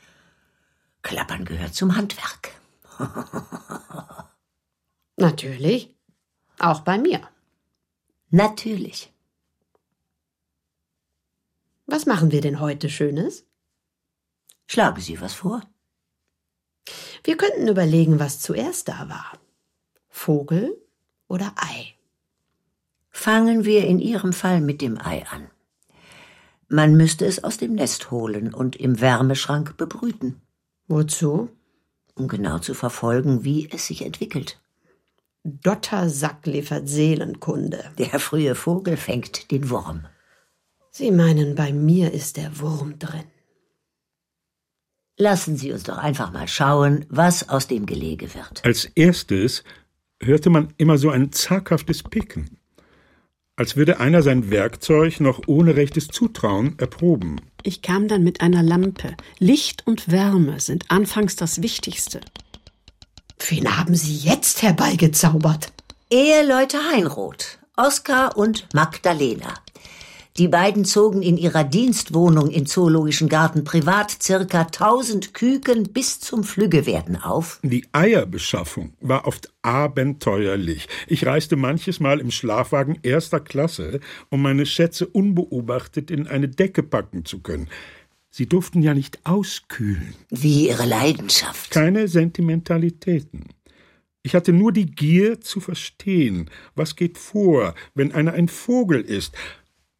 Klappern 1.00 1.46
gehört 1.46 1.74
zum 1.74 1.96
Handwerk. 1.96 2.50
Natürlich. 5.16 5.96
Auch 6.58 6.80
bei 6.80 6.98
mir. 6.98 7.22
Natürlich. 8.30 9.12
Was 11.86 12.06
machen 12.06 12.30
wir 12.30 12.40
denn 12.40 12.60
heute 12.60 12.88
Schönes? 12.88 13.44
Schlagen 14.68 15.00
Sie 15.00 15.20
was 15.20 15.34
vor. 15.34 15.62
Wir 17.24 17.36
könnten 17.36 17.66
überlegen, 17.66 18.20
was 18.20 18.40
zuerst 18.40 18.88
da 18.88 19.08
war. 19.08 19.32
Vogel 20.08 20.80
oder 21.26 21.52
Ei? 21.56 21.94
Fangen 23.10 23.64
wir 23.64 23.84
in 23.86 23.98
Ihrem 23.98 24.32
Fall 24.32 24.60
mit 24.60 24.80
dem 24.80 24.96
Ei 24.98 25.26
an. 25.26 25.50
Man 26.68 26.96
müsste 26.96 27.26
es 27.26 27.42
aus 27.42 27.56
dem 27.56 27.74
Nest 27.74 28.12
holen 28.12 28.54
und 28.54 28.76
im 28.76 29.00
Wärmeschrank 29.00 29.76
bebrüten, 29.76 30.40
Wozu? 30.86 31.48
um 32.14 32.28
genau 32.28 32.60
zu 32.60 32.74
verfolgen, 32.74 33.42
wie 33.42 33.68
es 33.72 33.88
sich 33.88 34.02
entwickelt. 34.02 34.60
Dottersack 35.44 36.46
liefert 36.46 36.88
Seelenkunde. 36.88 37.84
Der 37.98 38.18
frühe 38.20 38.54
Vogel 38.54 38.96
fängt 38.96 39.50
den 39.50 39.70
Wurm. 39.70 40.06
Sie 40.90 41.10
meinen, 41.10 41.54
bei 41.54 41.72
mir 41.72 42.12
ist 42.12 42.36
der 42.36 42.60
Wurm 42.60 42.98
drin. 42.98 43.24
Lassen 45.16 45.56
Sie 45.56 45.72
uns 45.72 45.84
doch 45.84 45.98
einfach 45.98 46.32
mal 46.32 46.48
schauen, 46.48 47.06
was 47.08 47.48
aus 47.48 47.68
dem 47.68 47.86
Gelege 47.86 48.34
wird. 48.34 48.64
Als 48.64 48.86
erstes 48.94 49.64
hörte 50.22 50.50
man 50.50 50.74
immer 50.76 50.98
so 50.98 51.10
ein 51.10 51.32
zaghaftes 51.32 52.02
Picken, 52.02 52.58
als 53.56 53.76
würde 53.76 54.00
einer 54.00 54.22
sein 54.22 54.50
Werkzeug 54.50 55.20
noch 55.20 55.42
ohne 55.46 55.76
rechtes 55.76 56.08
Zutrauen 56.08 56.78
erproben. 56.78 57.40
Ich 57.62 57.82
kam 57.82 58.08
dann 58.08 58.24
mit 58.24 58.40
einer 58.40 58.62
Lampe. 58.62 59.14
Licht 59.38 59.86
und 59.86 60.10
Wärme 60.10 60.60
sind 60.60 60.90
anfangs 60.90 61.36
das 61.36 61.62
Wichtigste. 61.62 62.20
Wen 63.50 63.76
haben 63.76 63.96
Sie 63.96 64.14
jetzt 64.14 64.62
herbeigezaubert? 64.62 65.72
Eheleute 66.08 66.78
Heinroth, 66.92 67.58
Oskar 67.76 68.36
und 68.36 68.68
Magdalena. 68.74 69.54
Die 70.36 70.46
beiden 70.46 70.84
zogen 70.84 71.20
in 71.22 71.36
ihrer 71.36 71.64
Dienstwohnung 71.64 72.48
im 72.50 72.66
Zoologischen 72.66 73.28
Garten 73.28 73.64
privat 73.64 74.22
circa 74.22 74.60
1000 74.60 75.34
Küken 75.34 75.92
bis 75.92 76.20
zum 76.20 76.44
Flüggewerden 76.44 77.20
auf. 77.20 77.58
Die 77.64 77.84
Eierbeschaffung 77.90 78.92
war 79.00 79.26
oft 79.26 79.52
abenteuerlich. 79.62 80.88
Ich 81.08 81.26
reiste 81.26 81.56
manches 81.56 81.98
Mal 81.98 82.20
im 82.20 82.30
Schlafwagen 82.30 83.00
erster 83.02 83.40
Klasse, 83.40 83.98
um 84.28 84.42
meine 84.42 84.64
Schätze 84.64 85.08
unbeobachtet 85.08 86.12
in 86.12 86.28
eine 86.28 86.46
Decke 86.46 86.84
packen 86.84 87.24
zu 87.24 87.40
können. 87.40 87.68
Sie 88.30 88.46
durften 88.46 88.80
ja 88.80 88.94
nicht 88.94 89.26
auskühlen. 89.26 90.14
Wie 90.30 90.68
ihre 90.68 90.86
Leidenschaft. 90.86 91.70
Keine 91.70 92.06
Sentimentalitäten. 92.06 93.48
Ich 94.22 94.34
hatte 94.34 94.52
nur 94.52 94.72
die 94.72 94.86
Gier 94.86 95.40
zu 95.40 95.60
verstehen, 95.60 96.50
was 96.74 96.94
geht 96.94 97.18
vor, 97.18 97.74
wenn 97.94 98.12
einer 98.12 98.32
ein 98.34 98.48
Vogel 98.48 99.00
ist. 99.00 99.34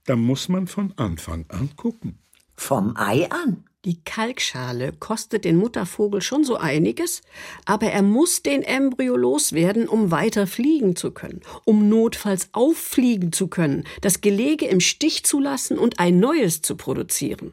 Da 0.05 0.15
muss 0.15 0.49
man 0.49 0.67
von 0.67 0.93
Anfang 0.97 1.45
an 1.49 1.71
gucken. 1.77 2.19
Vom 2.55 2.97
Ei 2.97 3.29
an. 3.31 3.65
Die 3.87 4.05
Kalkschale 4.05 4.93
kostet 4.93 5.47
den 5.47 5.57
Muttervogel 5.57 6.21
schon 6.21 6.45
so 6.45 6.57
einiges, 6.57 7.23
aber 7.65 7.87
er 7.87 8.03
muss 8.03 8.43
den 8.43 8.63
Embryo 8.63 9.17
loswerden, 9.17 9.89
um 9.89 10.11
weiter 10.11 10.47
fliegen 10.47 10.97
zu 10.97 11.13
können, 11.13 11.41
um 11.65 11.89
notfalls 11.89 12.51
auffliegen 12.53 13.33
zu 13.33 13.49
können, 13.49 13.85
das 14.03 14.21
Gelege 14.21 14.67
im 14.67 14.81
Stich 14.81 15.25
zu 15.25 15.41
lassen 15.41 15.79
und 15.79 15.99
ein 15.99 16.21
neues 16.21 16.61
zu 16.61 16.77
produzieren. 16.77 17.53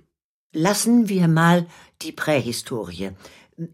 Lassen 0.58 1.08
wir 1.08 1.28
mal 1.28 1.68
die 2.02 2.12
Prähistorie. 2.12 3.12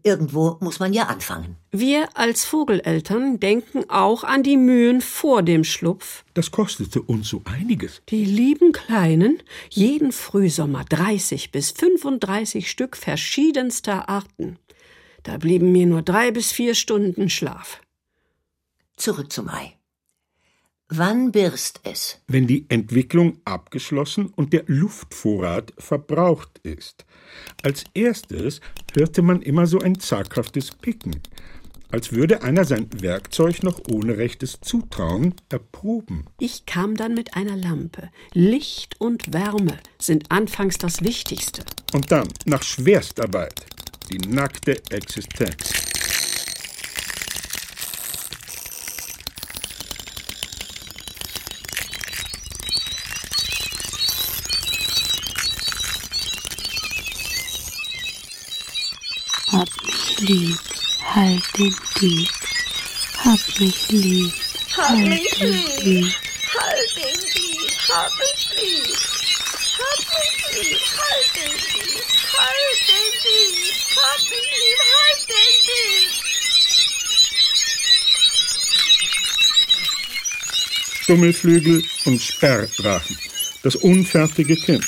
Irgendwo 0.02 0.58
muss 0.60 0.80
man 0.80 0.92
ja 0.92 1.04
anfangen. 1.04 1.56
Wir 1.72 2.10
als 2.12 2.44
Vogeleltern 2.44 3.40
denken 3.40 3.88
auch 3.88 4.22
an 4.22 4.42
die 4.42 4.58
Mühen 4.58 5.00
vor 5.00 5.42
dem 5.42 5.64
Schlupf. 5.64 6.24
Das 6.34 6.50
kostete 6.50 7.00
uns 7.00 7.28
so 7.28 7.40
einiges. 7.46 8.02
Die 8.10 8.26
lieben 8.26 8.72
Kleinen, 8.72 9.42
jeden 9.70 10.12
Frühsommer 10.12 10.84
30 10.84 11.52
bis 11.52 11.70
35 11.70 12.70
Stück 12.70 12.98
verschiedenster 12.98 14.10
Arten. 14.10 14.58
Da 15.22 15.38
blieben 15.38 15.72
mir 15.72 15.86
nur 15.86 16.02
drei 16.02 16.32
bis 16.32 16.52
vier 16.52 16.74
Stunden 16.74 17.30
Schlaf. 17.30 17.80
Zurück 18.98 19.32
zum 19.32 19.48
Ei. 19.48 19.78
Wann 20.88 21.32
birst 21.32 21.80
es? 21.84 22.20
Wenn 22.28 22.46
die 22.46 22.66
Entwicklung 22.68 23.38
abgeschlossen 23.46 24.26
und 24.26 24.52
der 24.52 24.64
Luftvorrat 24.66 25.72
verbraucht 25.78 26.60
ist. 26.62 27.06
Als 27.62 27.84
erstes 27.94 28.60
hörte 28.94 29.22
man 29.22 29.40
immer 29.40 29.66
so 29.66 29.80
ein 29.80 29.98
zaghaftes 29.98 30.72
Picken, 30.72 31.22
als 31.90 32.12
würde 32.12 32.42
einer 32.42 32.66
sein 32.66 32.88
Werkzeug 33.00 33.62
noch 33.62 33.80
ohne 33.90 34.18
rechtes 34.18 34.60
Zutrauen 34.60 35.34
erproben. 35.48 36.26
Ich 36.38 36.66
kam 36.66 36.96
dann 36.96 37.14
mit 37.14 37.34
einer 37.34 37.56
Lampe. 37.56 38.10
Licht 38.34 39.00
und 39.00 39.32
Wärme 39.32 39.78
sind 39.98 40.30
anfangs 40.30 40.76
das 40.76 41.02
Wichtigste. 41.02 41.64
Und 41.94 42.12
dann, 42.12 42.28
nach 42.44 42.62
Schwerstarbeit, 42.62 43.64
die 44.10 44.18
nackte 44.18 44.82
Existenz. 44.90 45.83
Mich 60.20 60.28
lieb, 60.28 60.58
halt 61.14 61.42
den 61.58 61.74
Dieb. 62.00 62.28
Hab 63.24 63.60
mich 63.60 63.88
lieb, 63.88 64.32
Hab 64.76 64.88
halt 64.90 65.08
mich 65.08 65.30
den 65.38 65.52
lieb, 65.52 65.84
Dieb. 65.84 66.14
halt 66.58 66.96
den 66.96 67.20
Dieb, 67.34 67.70
hab 67.88 68.12
mich 68.18 68.48
lieb. 68.50 68.96
Hab 69.78 69.98
mich 69.98 70.38
lieb, 70.54 70.80
halt 70.98 71.30
den 71.36 71.52
Dieb, 71.52 72.04
halt 72.36 72.80
den 72.88 73.12
Dieb. 73.24 73.74
Hab 73.96 74.20
mich 74.30 74.46
lieb, 74.54 74.80
halt 74.94 75.22
den 75.28 75.54
Dieb. 75.66 76.10
Stummelflügel 81.02 81.84
und 82.06 82.22
Sperrdrachen. 82.22 83.18
Das 83.62 83.76
unfertige 83.76 84.56
Kind. 84.56 84.84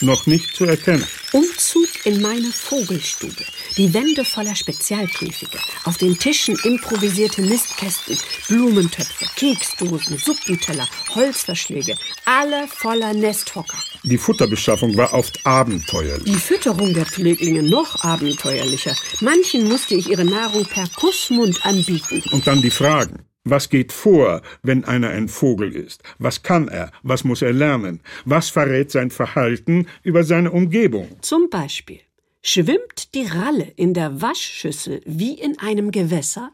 Noch 0.00 0.26
nicht 0.26 0.54
zu 0.56 0.64
erkennen. 0.64 1.06
Umzug 1.32 1.88
in 2.04 2.20
meine 2.20 2.50
Vogelstube. 2.52 3.44
Die 3.76 3.92
Wände 3.92 4.24
voller 4.24 4.54
Spezialkäfige. 4.54 5.58
Auf 5.82 5.98
den 5.98 6.16
Tischen 6.16 6.56
improvisierte 6.62 7.42
Nistkästen, 7.42 8.16
Blumentöpfe, 8.46 9.26
Keksdosen, 9.34 10.16
Suppenteller, 10.16 10.86
Holzverschläge. 11.12 11.96
Alle 12.24 12.68
voller 12.68 13.12
Nesthocker. 13.12 13.76
Die 14.04 14.16
Futterbeschaffung 14.16 14.96
war 14.96 15.12
oft 15.12 15.44
abenteuerlich. 15.44 16.22
Die 16.22 16.38
Fütterung 16.38 16.94
der 16.94 17.04
Pfleglinge 17.04 17.64
noch 17.64 18.04
abenteuerlicher. 18.04 18.94
Manchen 19.20 19.68
musste 19.68 19.96
ich 19.96 20.08
ihre 20.08 20.24
Nahrung 20.24 20.64
per 20.66 20.86
Kussmund 20.94 21.66
anbieten. 21.66 22.22
Und 22.30 22.46
dann 22.46 22.62
die 22.62 22.70
Fragen. 22.70 23.24
Was 23.42 23.68
geht 23.70 23.92
vor, 23.92 24.42
wenn 24.62 24.84
einer 24.84 25.08
ein 25.08 25.28
Vogel 25.28 25.74
ist? 25.74 26.02
Was 26.18 26.44
kann 26.44 26.68
er? 26.68 26.92
Was 27.02 27.24
muss 27.24 27.42
er 27.42 27.52
lernen? 27.52 28.00
Was 28.24 28.50
verrät 28.50 28.92
sein 28.92 29.10
Verhalten 29.10 29.88
über 30.04 30.22
seine 30.22 30.52
Umgebung? 30.52 31.16
Zum 31.22 31.50
Beispiel. 31.50 32.00
Schwimmt 32.46 33.14
die 33.14 33.24
Ralle 33.24 33.72
in 33.74 33.94
der 33.94 34.20
Waschschüssel 34.20 35.00
wie 35.06 35.32
in 35.32 35.58
einem 35.58 35.90
Gewässer? 35.90 36.52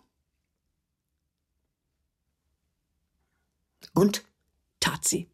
Und? 3.92 4.24
Tat 4.78 5.04
sie. 5.04 5.26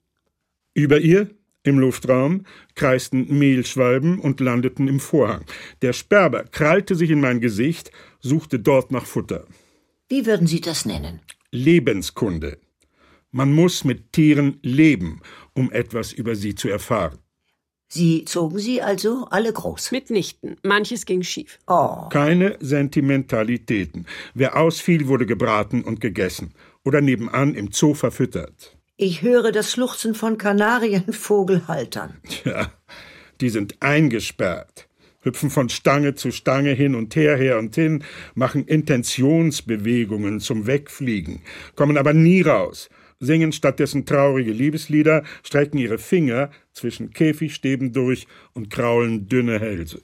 Über 0.72 0.98
ihr, 0.98 1.28
im 1.62 1.78
Luftraum, 1.78 2.46
kreisten 2.74 3.38
Mehlschwalben 3.38 4.18
und 4.18 4.40
landeten 4.40 4.88
im 4.88 4.98
Vorhang. 4.98 5.44
Der 5.82 5.92
Sperber 5.92 6.44
krallte 6.44 6.94
sich 6.94 7.10
in 7.10 7.20
mein 7.20 7.42
Gesicht, 7.42 7.90
suchte 8.20 8.58
dort 8.58 8.90
nach 8.90 9.04
Futter. 9.04 9.46
Wie 10.08 10.24
würden 10.24 10.46
Sie 10.46 10.62
das 10.62 10.86
nennen? 10.86 11.20
Lebenskunde. 11.50 12.58
Man 13.30 13.52
muss 13.52 13.84
mit 13.84 14.10
Tieren 14.14 14.58
leben, 14.62 15.20
um 15.52 15.70
etwas 15.70 16.14
über 16.14 16.34
sie 16.34 16.54
zu 16.54 16.70
erfahren. 16.70 17.18
Sie 17.88 18.24
zogen 18.24 18.58
sie 18.58 18.82
also 18.82 19.26
alle 19.30 19.52
groß. 19.52 19.92
Mitnichten. 19.92 20.56
Manches 20.62 21.06
ging 21.06 21.22
schief. 21.22 21.58
Oh. 21.66 22.08
Keine 22.10 22.56
Sentimentalitäten. 22.60 24.06
Wer 24.34 24.56
ausfiel, 24.56 25.06
wurde 25.06 25.26
gebraten 25.26 25.82
und 25.82 26.00
gegessen 26.00 26.52
oder 26.84 27.00
nebenan 27.00 27.54
im 27.54 27.70
Zoo 27.72 27.94
verfüttert. 27.94 28.76
Ich 28.96 29.22
höre 29.22 29.52
das 29.52 29.70
Schluchzen 29.70 30.14
von 30.14 30.38
Kanarienvogelhaltern. 30.38 32.16
Tja, 32.28 32.72
die 33.40 33.50
sind 33.50 33.76
eingesperrt, 33.80 34.88
hüpfen 35.20 35.50
von 35.50 35.68
Stange 35.68 36.14
zu 36.14 36.30
Stange 36.30 36.70
hin 36.70 36.94
und 36.94 37.14
her, 37.14 37.36
her 37.36 37.58
und 37.58 37.74
hin, 37.74 38.02
machen 38.34 38.64
Intentionsbewegungen 38.66 40.40
zum 40.40 40.66
Wegfliegen, 40.66 41.42
kommen 41.74 41.98
aber 41.98 42.14
nie 42.14 42.40
raus, 42.40 42.88
singen 43.20 43.52
stattdessen 43.52 44.04
traurige 44.06 44.52
Liebeslieder, 44.52 45.24
strecken 45.42 45.78
ihre 45.78 45.98
Finger 45.98 46.50
zwischen 46.72 47.10
Käfigstäben 47.10 47.92
durch 47.92 48.26
und 48.54 48.70
kraulen 48.70 49.28
dünne 49.28 49.58
Hälse. 49.58 50.02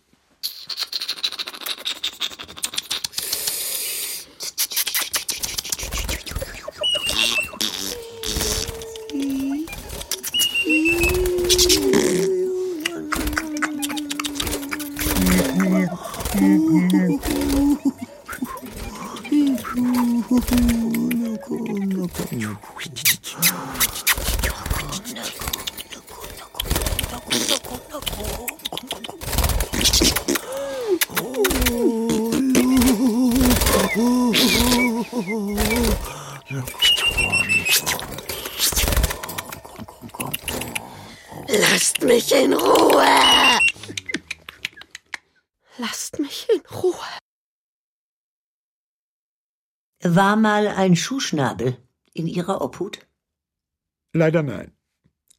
Lasst 41.48 42.02
mich 42.02 42.32
in 42.32 42.52
Ruhe. 42.52 43.06
Lasst 45.78 46.18
mich 46.18 46.48
in 46.52 46.62
Ruhe. 46.72 46.94
War 50.02 50.34
mal 50.34 50.66
ein 50.66 50.96
Schuhschnabel 50.96 51.76
in 52.14 52.26
Ihrer 52.26 52.60
Obhut? 52.60 53.06
Leider 54.12 54.42
nein. 54.42 54.72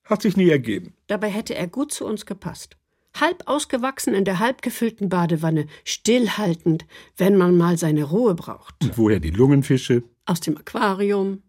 Hat 0.04 0.22
sich 0.22 0.36
nie 0.36 0.50
ergeben. 0.50 0.96
Dabei 1.08 1.30
hätte 1.30 1.56
er 1.56 1.68
gut 1.68 1.94
zu 1.94 2.06
uns 2.06 2.26
gepasst. 2.26 2.78
Halb 3.20 3.44
ausgewachsen 3.46 4.16
in 4.16 4.26
der 4.26 4.40
halb 4.40 4.62
gefüllten 4.62 5.08
Badewanne, 5.08 5.68
stillhaltend, 5.84 6.86
wenn 7.16 7.38
man 7.38 7.56
mal 7.56 7.78
seine 7.78 8.06
Ruhe 8.06 8.34
braucht. 8.34 8.76
Und 8.82 8.98
woher 8.98 9.20
die 9.20 9.30
Lungenfische? 9.30 10.04
Aus 10.26 10.40
dem 10.40 10.58
Aquarium. 10.58 11.44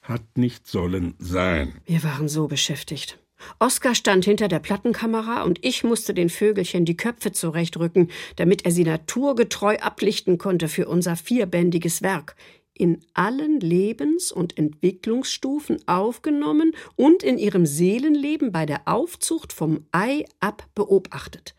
Hat 0.00 0.38
nicht 0.38 0.66
sollen 0.66 1.14
sein. 1.18 1.74
Wir 1.84 2.02
waren 2.02 2.28
so 2.28 2.48
beschäftigt. 2.48 3.18
Oskar 3.58 3.94
stand 3.94 4.24
hinter 4.24 4.48
der 4.48 4.58
Plattenkamera 4.58 5.42
und 5.42 5.64
ich 5.64 5.84
musste 5.84 6.14
den 6.14 6.30
Vögelchen 6.30 6.84
die 6.84 6.96
Köpfe 6.96 7.32
zurechtrücken, 7.32 8.10
damit 8.36 8.64
er 8.64 8.72
sie 8.72 8.84
naturgetreu 8.84 9.76
ablichten 9.78 10.38
konnte 10.38 10.68
für 10.68 10.88
unser 10.88 11.16
vierbändiges 11.16 12.02
Werk. 12.02 12.34
In 12.78 13.00
allen 13.12 13.60
Lebens- 13.60 14.32
und 14.32 14.56
Entwicklungsstufen 14.56 15.86
aufgenommen 15.86 16.72
und 16.96 17.22
in 17.22 17.38
ihrem 17.38 17.66
Seelenleben 17.66 18.52
bei 18.52 18.66
der 18.66 18.86
Aufzucht 18.86 19.52
vom 19.52 19.86
Ei 19.92 20.24
ab 20.40 20.64
beobachtet. 20.74 21.54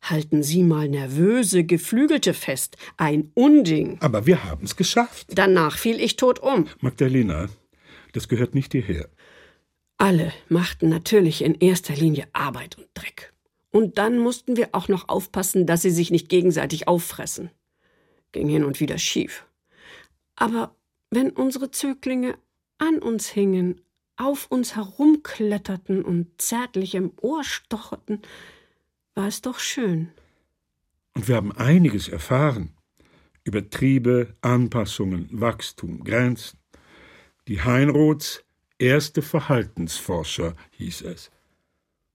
Halten 0.00 0.42
Sie 0.42 0.62
mal 0.62 0.88
nervöse 0.88 1.64
Geflügelte 1.64 2.32
fest. 2.32 2.76
Ein 2.96 3.30
Unding. 3.34 3.98
Aber 4.00 4.26
wir 4.26 4.44
haben's 4.44 4.76
geschafft. 4.76 5.28
Danach 5.34 5.78
fiel 5.78 6.00
ich 6.00 6.16
tot 6.16 6.38
um. 6.38 6.66
Magdalena, 6.80 7.48
das 8.12 8.28
gehört 8.28 8.54
nicht 8.54 8.72
hierher. 8.72 9.08
Alle 9.98 10.32
machten 10.48 10.88
natürlich 10.88 11.42
in 11.42 11.54
erster 11.54 11.94
Linie 11.94 12.28
Arbeit 12.32 12.78
und 12.78 12.86
Dreck. 12.94 13.32
Und 13.70 13.98
dann 13.98 14.18
mussten 14.18 14.56
wir 14.56 14.70
auch 14.72 14.88
noch 14.88 15.08
aufpassen, 15.08 15.66
dass 15.66 15.82
sie 15.82 15.90
sich 15.90 16.10
nicht 16.10 16.28
gegenseitig 16.28 16.88
auffressen. 16.88 17.50
Ging 18.32 18.48
hin 18.48 18.64
und 18.64 18.80
wieder 18.80 18.98
schief. 18.98 19.46
Aber 20.36 20.76
wenn 21.10 21.30
unsere 21.30 21.70
Zöglinge 21.70 22.38
an 22.78 22.98
uns 22.98 23.28
hingen, 23.28 23.80
auf 24.16 24.46
uns 24.50 24.76
herumkletterten 24.76 26.04
und 26.04 26.28
zärtlich 26.40 26.94
im 26.94 27.12
Ohr 27.20 27.44
stocherten, 27.44 28.22
war 29.14 29.26
es 29.26 29.42
doch 29.42 29.58
schön. 29.58 30.08
Und 31.14 31.28
wir 31.28 31.36
haben 31.36 31.52
einiges 31.52 32.08
erfahren 32.08 32.74
über 33.44 33.68
Triebe, 33.70 34.34
Anpassungen, 34.40 35.28
Wachstum, 35.32 36.02
Grenzen. 36.04 36.58
Die 37.48 37.62
Heinroths 37.62 38.44
erste 38.78 39.22
Verhaltensforscher 39.22 40.54
hieß 40.72 41.02
es. 41.02 41.30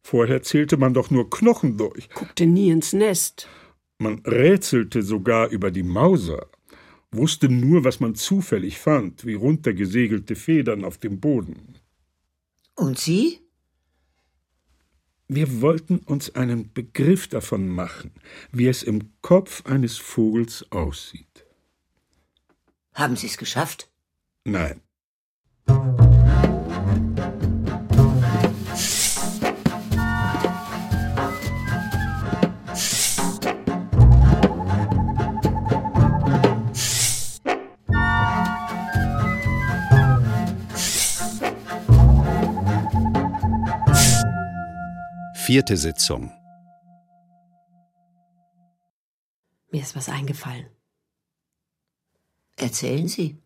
Vorher 0.04 0.44
zählte 0.44 0.78
man 0.78 0.94
doch 0.94 1.10
nur 1.10 1.30
Knochen 1.30 1.78
durch. 1.78 2.10
Guckte 2.10 2.46
nie 2.46 2.70
ins 2.70 2.94
Nest. 2.94 3.48
Man 4.00 4.20
rätselte 4.26 5.04
sogar 5.04 5.50
über 5.50 5.72
die 5.72 5.84
Mauser, 5.84 6.48
wusste 7.12 7.50
nur, 7.50 7.84
was 7.84 8.00
man 8.00 8.16
zufällig 8.16 8.80
fand, 8.80 9.26
wie 9.26 9.34
runtergesegelte 9.34 10.36
Federn 10.36 10.86
auf 10.86 10.98
dem 10.98 11.20
Boden. 11.20 11.76
Und 12.76 13.00
Sie? 13.00 13.40
Wir 15.28 15.62
wollten 15.62 16.00
uns 16.00 16.36
einen 16.36 16.74
Begriff 16.74 17.28
davon 17.28 17.70
machen, 17.70 18.12
wie 18.52 18.68
es 18.68 18.84
im 18.84 19.14
Kopf 19.22 19.66
eines 19.66 19.98
Vogels 19.98 20.66
aussieht. 20.72 21.46
Haben 22.94 23.16
Sie 23.16 23.28
es 23.28 23.38
geschafft? 23.38 23.90
Nein. 24.44 24.82
Vierte 45.46 45.76
Sitzung. 45.76 46.32
Mir 49.72 49.82
ist 49.82 49.96
was 49.96 50.08
eingefallen. 50.08 50.68
Erzählen 52.58 53.08
Sie. 53.08 53.40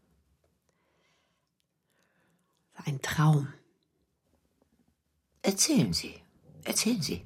Ein 2.86 3.02
Traum. 3.02 3.48
Erzählen 5.42 5.94
Sie. 5.94 6.16
Erzählen 6.66 7.02
Sie. 7.02 7.24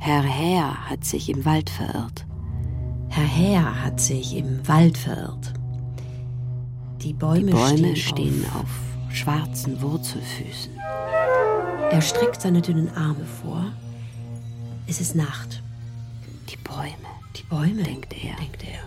Herr 0.00 0.22
Herr 0.24 0.90
hat 0.90 1.04
sich 1.04 1.28
im 1.28 1.44
Wald 1.44 1.70
verirrt. 1.70 2.26
Herr 3.10 3.28
Herr 3.28 3.84
hat 3.84 4.00
sich 4.00 4.34
im 4.34 4.66
Wald 4.66 4.98
verirrt. 4.98 5.52
Die 7.00 7.12
Bäume, 7.12 7.46
Die 7.46 7.52
Bäume 7.52 7.94
stehen, 7.94 7.96
stehen 7.96 8.46
auf. 8.46 8.64
auf 8.64 9.14
schwarzen 9.14 9.80
Wurzelfüßen. 9.80 10.76
Er 11.92 12.00
streckt 12.00 12.40
seine 12.40 12.62
dünnen 12.62 12.88
Arme 12.96 13.26
vor. 13.42 13.66
Es 14.86 14.98
ist 15.00 15.14
Nacht. 15.14 15.62
Die 16.48 16.56
Bäume, 16.56 17.10
Die 17.36 17.42
Bäume, 17.42 17.82
denkt 17.82 18.14
er. 18.14 18.34
denkt 18.36 18.64
er. 18.64 18.80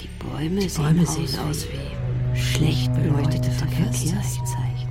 Die 0.00 0.08
Bäume, 0.24 0.60
Die 0.60 0.68
sehen, 0.68 0.84
Bäume 0.84 1.02
aus 1.02 1.14
sehen 1.14 1.26
wie 1.26 1.38
aus 1.50 1.66
wie 1.66 2.38
schlecht 2.38 2.94
beleuchtete 2.94 3.50
Verkehrszeichen. 3.50 4.88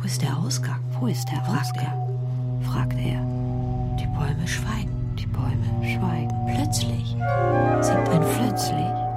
Wo 0.00 0.04
ist 0.04 0.20
der 0.20 0.36
Ausgang? 0.36 0.80
Wo 0.98 1.06
ist 1.06 1.28
der 1.28 1.44
Fragt 1.44 1.60
Ausgang? 1.76 2.62
fragt 2.64 2.94
er. 2.98 3.22
Die 4.00 4.06
Bäume 4.06 4.48
schweigen. 4.48 5.14
Die 5.16 5.26
Bäume 5.26 5.64
schweigen. 5.82 6.34
Plötzlich 6.56 7.14
singt 7.86 8.08
ein 8.08 8.22
Plötzlich 8.36 9.08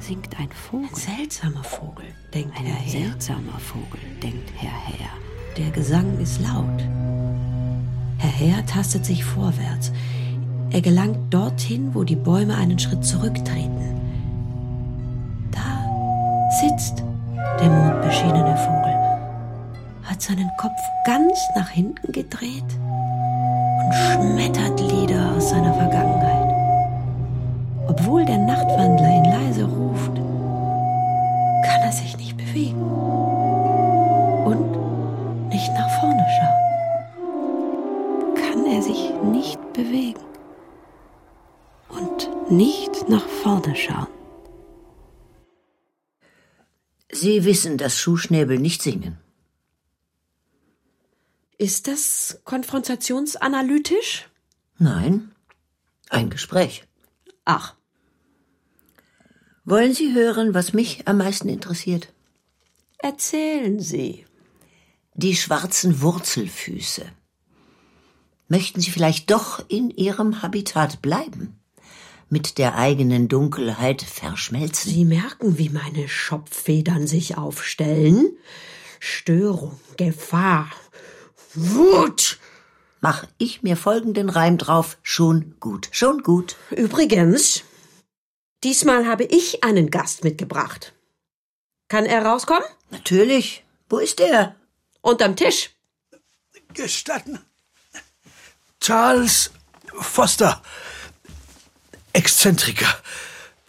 singt 0.00 0.38
ein 0.40 0.48
Vogel. 0.50 0.88
Ein 0.88 0.94
seltsamer 1.18 1.62
Vogel, 1.62 2.06
denkt 2.34 2.56
Ein 2.58 2.64
Herr 2.66 2.74
Herr. 2.74 2.90
seltsamer 2.90 3.58
Vogel, 3.60 4.00
denkt 4.20 4.50
Herr 4.56 4.70
Herr. 4.70 5.29
Der 5.56 5.70
Gesang 5.70 6.18
ist 6.20 6.40
laut. 6.40 6.84
Herr 8.18 8.30
Herr 8.30 8.66
tastet 8.66 9.04
sich 9.04 9.24
vorwärts. 9.24 9.90
Er 10.70 10.80
gelangt 10.80 11.18
dorthin, 11.30 11.94
wo 11.94 12.04
die 12.04 12.16
Bäume 12.16 12.54
einen 12.54 12.78
Schritt 12.78 13.04
zurücktreten. 13.04 14.00
Da 15.50 16.50
sitzt 16.60 17.02
der 17.60 17.68
mondbeschienene 17.68 18.56
Vogel, 18.56 18.94
hat 20.04 20.22
seinen 20.22 20.50
Kopf 20.58 20.80
ganz 21.04 21.38
nach 21.56 21.68
hinten 21.68 22.12
gedreht 22.12 22.64
und 23.78 23.94
schmettert 23.94 24.80
Lieder 24.80 25.32
aus 25.36 25.50
seiner 25.50 25.74
Vergangenheit. 25.74 26.54
Obwohl 27.88 28.24
der 28.24 28.38
Nachtwandler 28.38 29.16
ihn 29.16 29.24
leise 29.24 29.64
ruft, 29.64 30.14
kann 30.14 31.82
er 31.82 31.92
sich 31.92 32.16
nicht 32.16 32.36
bewegen 32.36 32.80
bewegen 39.72 40.20
und 41.88 42.50
nicht 42.50 43.08
nach 43.08 43.26
vorne 43.26 43.74
schauen. 43.76 44.06
Sie 47.12 47.44
wissen, 47.44 47.76
dass 47.76 47.98
Schuhschnäbel 47.98 48.58
nicht 48.58 48.82
singen. 48.82 49.18
Ist 51.58 51.88
das 51.88 52.40
konfrontationsanalytisch? 52.44 54.28
Nein, 54.78 55.32
ein 56.08 56.30
Gespräch. 56.30 56.84
Ach, 57.44 57.74
Wollen 59.66 59.92
Sie 59.94 60.14
hören, 60.14 60.54
was 60.54 60.72
mich 60.72 61.06
am 61.06 61.18
meisten 61.18 61.48
interessiert? 61.48 62.12
erzählen 62.98 63.78
Sie. 63.80 64.26
Die 65.14 65.36
schwarzen 65.36 66.00
Wurzelfüße. 66.00 67.06
Möchten 68.50 68.80
Sie 68.80 68.90
vielleicht 68.90 69.30
doch 69.30 69.64
in 69.68 69.90
Ihrem 69.90 70.42
Habitat 70.42 71.00
bleiben? 71.00 71.60
Mit 72.28 72.58
der 72.58 72.74
eigenen 72.74 73.28
Dunkelheit 73.28 74.02
verschmelzen? 74.02 74.90
Sie 74.90 75.04
merken, 75.04 75.56
wie 75.56 75.68
meine 75.68 76.08
Schopffedern 76.08 77.06
sich 77.06 77.38
aufstellen. 77.38 78.36
Störung, 78.98 79.78
Gefahr, 79.96 80.68
Wut. 81.54 82.40
Mach 83.00 83.24
ich 83.38 83.62
mir 83.62 83.76
folgenden 83.76 84.28
Reim 84.28 84.58
drauf. 84.58 84.98
Schon 85.04 85.54
gut, 85.60 85.88
schon 85.92 86.24
gut. 86.24 86.56
Übrigens, 86.72 87.62
diesmal 88.64 89.06
habe 89.06 89.22
ich 89.22 89.62
einen 89.62 89.92
Gast 89.92 90.24
mitgebracht. 90.24 90.92
Kann 91.86 92.04
er 92.04 92.26
rauskommen? 92.26 92.68
Natürlich. 92.90 93.62
Wo 93.88 93.98
ist 93.98 94.18
er? 94.18 94.56
Unterm 95.02 95.36
Tisch. 95.36 95.70
Gestatten. 96.74 97.38
Charles 98.80 99.50
Foster. 100.00 100.62
Exzentriker. 102.12 102.88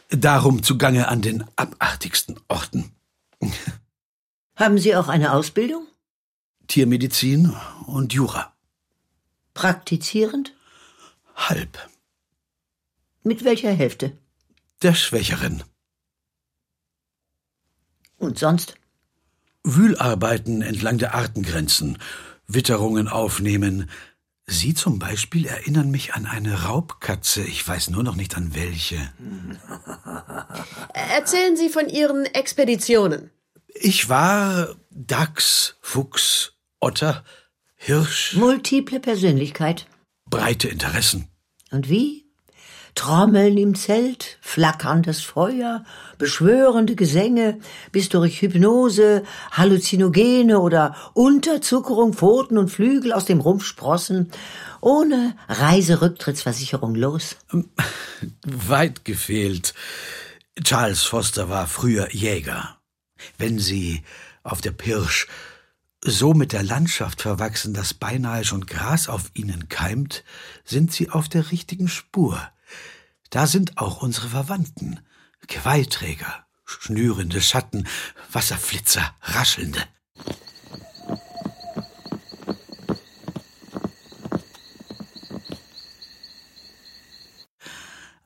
Darum 0.10 0.63
zugange 0.63 1.08
an 1.10 1.21
den 1.21 1.45
abartigsten 1.56 2.39
Orten. 2.47 2.91
Haben 4.56 4.78
Sie 4.78 4.95
auch 4.95 5.10
eine 5.10 5.34
Ausbildung? 5.34 5.88
Tiermedizin 6.67 7.56
und 7.86 8.13
Jura. 8.13 8.54
Praktizierend? 9.54 10.54
Halb. 11.36 11.78
Mit 13.24 13.43
welcher 13.43 13.71
Hälfte? 13.71 14.17
Der 14.82 14.93
Schwächeren. 14.93 15.63
Und 18.17 18.39
sonst? 18.39 18.76
Wühlarbeiten 19.63 20.62
entlang 20.62 20.97
der 20.97 21.13
Artengrenzen, 21.13 21.97
Witterungen 22.47 23.08
aufnehmen. 23.08 23.89
Sie 24.51 24.73
zum 24.73 24.99
Beispiel 24.99 25.45
erinnern 25.45 25.89
mich 25.91 26.13
an 26.13 26.25
eine 26.25 26.63
Raubkatze, 26.63 27.41
ich 27.41 27.65
weiß 27.65 27.89
nur 27.89 28.03
noch 28.03 28.15
nicht 28.17 28.35
an 28.35 28.53
welche. 28.53 28.97
Erzählen 30.93 31.55
Sie 31.55 31.69
von 31.69 31.87
Ihren 31.87 32.25
Expeditionen. 32.25 33.31
Ich 33.73 34.09
war 34.09 34.75
Dachs, 34.89 35.77
Fuchs, 35.81 36.53
Otter, 36.81 37.23
Hirsch, 37.75 38.35
Multiple 38.35 38.99
Persönlichkeit. 38.99 39.87
breite 40.29 40.67
Interessen. 40.67 41.29
Und 41.71 41.87
wie? 41.87 42.20
Trommeln 42.95 43.58
im 43.58 43.75
Zelt, 43.75 44.38
flackerndes 44.41 45.21
Feuer, 45.21 45.84
beschwörende 46.17 46.95
Gesänge, 46.95 47.60
bis 47.91 48.10
durch 48.10 48.41
Hypnose, 48.41 49.23
Halluzinogene 49.51 50.60
oder 50.60 50.95
Unterzuckerung 51.13 52.13
Pfoten 52.13 52.58
und 52.58 52.69
Flügel 52.69 53.13
aus 53.13 53.25
dem 53.25 53.39
Rumpf 53.39 53.65
sprossen, 53.65 54.32
ohne 54.82 55.36
Reiserücktrittsversicherung 55.47 56.95
los. 56.95 57.38
Weit 58.45 59.06
gefehlt. 59.06 59.73
Charles 60.63 61.04
Foster 61.04 61.49
war 61.49 61.67
früher 61.67 62.13
Jäger. 62.13 62.77
Wenn 63.38 63.60
Sie 63.60 64.04
auf 64.43 64.62
der 64.62 64.71
Pirsch 64.71 65.27
so 66.04 66.34
mit 66.34 66.51
der 66.51 66.63
Landschaft 66.63 67.21
verwachsen, 67.21 67.73
dass 67.73 67.93
beinahe 67.93 68.43
schon 68.43 68.65
Gras 68.65 69.08
auf 69.08 69.32
Ihnen 69.34 69.69
keimt, 69.69 70.23
sind 70.65 70.91
Sie 70.91 71.10
auf 71.10 71.30
der 71.30 71.51
richtigen 71.51 71.88
Spur. 71.88 72.41
Da 73.31 73.47
sind 73.47 73.77
auch 73.77 74.03
unsere 74.03 74.27
Verwandten. 74.27 74.99
Quaiträger, 75.47 76.45
schnürende 76.65 77.41
Schatten, 77.41 77.87
Wasserflitzer, 78.31 79.15
raschelnde. 79.21 79.81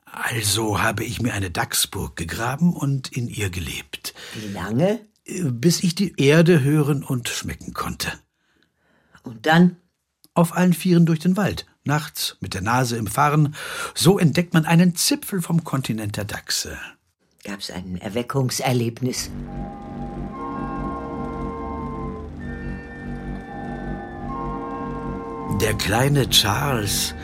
Also 0.04 0.82
habe 0.82 1.04
ich 1.04 1.22
mir 1.22 1.34
eine 1.34 1.52
Dachsburg 1.52 2.16
gegraben 2.16 2.74
und 2.74 3.12
in 3.12 3.28
ihr 3.28 3.48
gelebt. 3.48 4.12
Wie 4.34 4.48
lange? 4.48 5.06
Bis 5.24 5.84
ich 5.84 5.94
die 5.94 6.20
Erde 6.20 6.62
hören 6.62 7.04
und 7.04 7.28
schmecken 7.28 7.74
konnte. 7.74 8.12
Und 9.22 9.46
dann? 9.46 9.76
Auf 10.34 10.52
allen 10.52 10.74
Vieren 10.74 11.06
durch 11.06 11.20
den 11.20 11.36
Wald, 11.36 11.64
nachts 11.86 12.36
mit 12.40 12.54
der 12.54 12.62
Nase 12.62 12.96
im 12.96 13.06
Farn. 13.06 13.54
So 13.94 14.18
entdeckt 14.18 14.54
man 14.54 14.64
einen 14.64 14.94
Zipfel 14.96 15.42
vom 15.42 15.64
Kontinent 15.64 16.16
der 16.16 16.24
Dachse. 16.24 16.78
Gab's 17.44 17.70
ein 17.70 17.98
Erweckungserlebnis? 18.00 19.30
Der 25.60 25.74
kleine 25.74 26.28
Charles, 26.28 27.14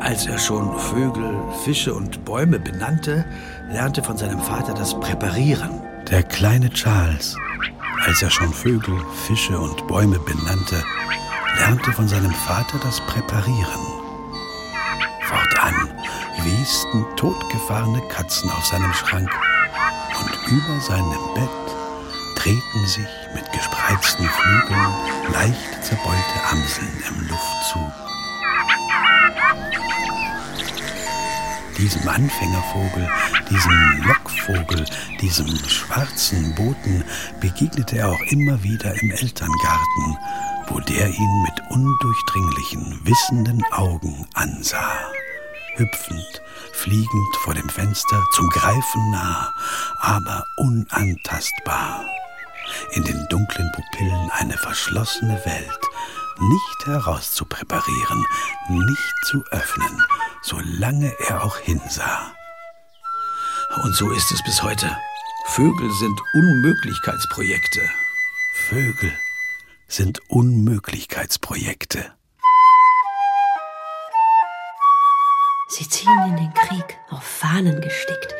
als 0.00 0.26
er 0.26 0.38
schon 0.38 0.78
Vögel, 0.78 1.40
Fische 1.64 1.94
und 1.94 2.24
Bäume 2.24 2.58
benannte, 2.58 3.24
lernte 3.70 4.02
von 4.02 4.18
seinem 4.18 4.40
Vater 4.40 4.74
das 4.74 4.98
Präparieren. 5.00 5.80
Der 6.10 6.22
kleine 6.24 6.68
Charles, 6.70 7.36
als 8.04 8.20
er 8.22 8.30
schon 8.30 8.52
Vögel, 8.52 8.94
Fische 9.26 9.58
und 9.58 9.86
Bäume 9.86 10.18
benannte, 10.18 10.84
lernte 11.56 11.92
von 11.92 12.08
seinem 12.08 12.32
Vater 12.32 12.78
das 12.82 13.00
Präparieren. 13.02 13.80
Fortan 15.22 15.90
wiesten 16.42 17.04
totgefahrene 17.16 18.00
Katzen 18.08 18.50
auf 18.50 18.64
seinem 18.66 18.92
Schrank 18.92 19.30
und 20.20 20.52
über 20.52 20.80
seinem 20.80 21.34
Bett 21.34 21.48
drehten 22.36 22.86
sich 22.86 23.08
mit 23.34 23.50
gespreizten 23.52 24.28
Flügeln 24.28 24.94
leicht 25.32 25.84
zerbeulte 25.84 26.44
Amseln 26.50 27.02
im 27.08 27.28
Luftzug. 27.28 27.92
Diesem 31.78 32.08
Anfängervogel, 32.08 33.08
diesem 33.50 34.02
Lockvogel, 34.06 34.84
diesem 35.20 35.48
schwarzen 35.68 36.54
Boten 36.54 37.04
begegnete 37.40 37.98
er 37.98 38.10
auch 38.10 38.20
immer 38.30 38.62
wieder 38.62 38.94
im 39.02 39.10
Elterngarten, 39.10 40.18
wo 40.68 40.80
der 40.80 41.08
ihn 41.08 41.42
mit 41.42 41.70
undurchdringlichen, 41.70 43.00
wissenden 43.04 43.62
Augen 43.72 44.26
ansah. 44.34 45.10
Hüpfend, 45.76 46.42
fliegend 46.72 47.36
vor 47.42 47.54
dem 47.54 47.68
Fenster, 47.68 48.24
zum 48.34 48.48
Greifen 48.48 49.10
nah, 49.10 49.52
aber 50.00 50.44
unantastbar. 50.56 52.04
In 52.92 53.04
den 53.04 53.26
dunklen 53.28 53.70
Pupillen 53.72 54.30
eine 54.30 54.56
verschlossene 54.56 55.44
Welt, 55.44 55.80
nicht 56.38 56.86
herauszupräparieren, 56.86 58.24
nicht 58.68 59.14
zu 59.26 59.42
öffnen, 59.50 60.02
solange 60.42 61.12
er 61.28 61.44
auch 61.44 61.56
hinsah. 61.58 62.32
Und 63.82 63.94
so 63.94 64.10
ist 64.12 64.30
es 64.30 64.42
bis 64.44 64.62
heute. 64.62 64.96
Vögel 65.48 65.90
sind 65.92 66.20
Unmöglichkeitsprojekte. 66.34 67.80
Vögel 68.68 69.12
sind 69.94 70.20
Unmöglichkeitsprojekte. 70.28 72.12
Sie 75.68 75.88
ziehen 75.88 76.10
in 76.28 76.36
den 76.36 76.52
Krieg, 76.52 76.98
auf 77.10 77.22
Fahnen 77.22 77.80
gestickt. 77.80 78.34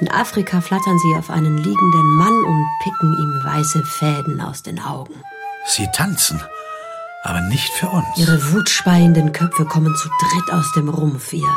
In 0.00 0.08
Afrika 0.10 0.60
flattern 0.60 0.98
sie 0.98 1.18
auf 1.18 1.28
einen 1.28 1.58
liegenden 1.58 2.14
Mann 2.14 2.44
und 2.44 2.66
picken 2.82 3.12
ihm 3.12 3.44
weiße 3.44 3.84
Fäden 3.84 4.40
aus 4.40 4.62
den 4.62 4.80
Augen. 4.80 5.14
Sie 5.66 5.88
tanzen, 5.92 6.40
aber 7.24 7.40
nicht 7.42 7.72
für 7.72 7.88
uns. 7.88 8.06
Ihre 8.16 8.52
wutspeienden 8.52 9.32
Köpfe 9.32 9.64
kommen 9.64 9.94
zu 9.96 10.08
dritt 10.08 10.52
aus 10.52 10.72
dem 10.76 10.88
Rumpf. 10.88 11.32
Ihr 11.32 11.48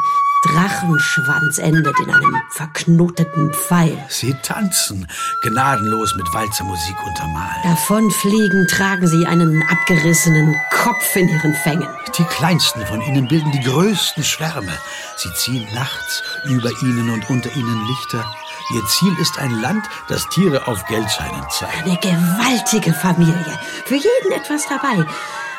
Drachenschwanz 0.46 1.58
endet 1.58 1.98
in 2.00 2.10
einem 2.10 2.42
verknoteten 2.52 3.54
Pfeil. 3.54 3.98
Sie 4.10 4.34
tanzen, 4.44 5.08
gnadenlos 5.42 6.16
mit 6.16 6.34
Walzermusik 6.34 6.96
untermalt. 7.06 7.64
Davonfliegen 7.64 8.68
tragen 8.68 9.08
sie 9.08 9.26
einen 9.26 9.64
abgerissenen 9.70 10.56
Kopf 10.72 11.16
in 11.16 11.30
ihren 11.30 11.54
Fängen. 11.54 11.88
Die 12.18 12.26
kleinsten 12.26 12.86
von 12.86 13.02
ihnen 13.02 13.28
bilden 13.28 13.52
die 13.52 13.64
größten 13.64 14.24
Schwärme. 14.24 14.78
Sie 15.16 15.34
ziehen 15.36 15.68
nachts 15.74 16.24
über 16.46 16.70
ihnen 16.82 17.10
und 17.10 17.30
unter 17.30 17.54
ihnen 17.56 17.88
Lichter. 17.88 18.26
Ihr 18.74 18.86
Ziel 18.86 19.16
ist 19.20 19.38
ein 19.40 19.62
Land, 19.62 19.86
das 20.08 20.28
Tiere 20.30 20.68
auf 20.68 20.86
Geldscheinen 20.86 21.44
zeigt. 21.50 21.84
Eine 21.86 21.98
gewaltige 21.98 22.94
Familie. 22.94 23.60
Für 23.86 23.96
jeden 23.96 24.32
etwas 24.32 24.68
dabei. 24.68 25.06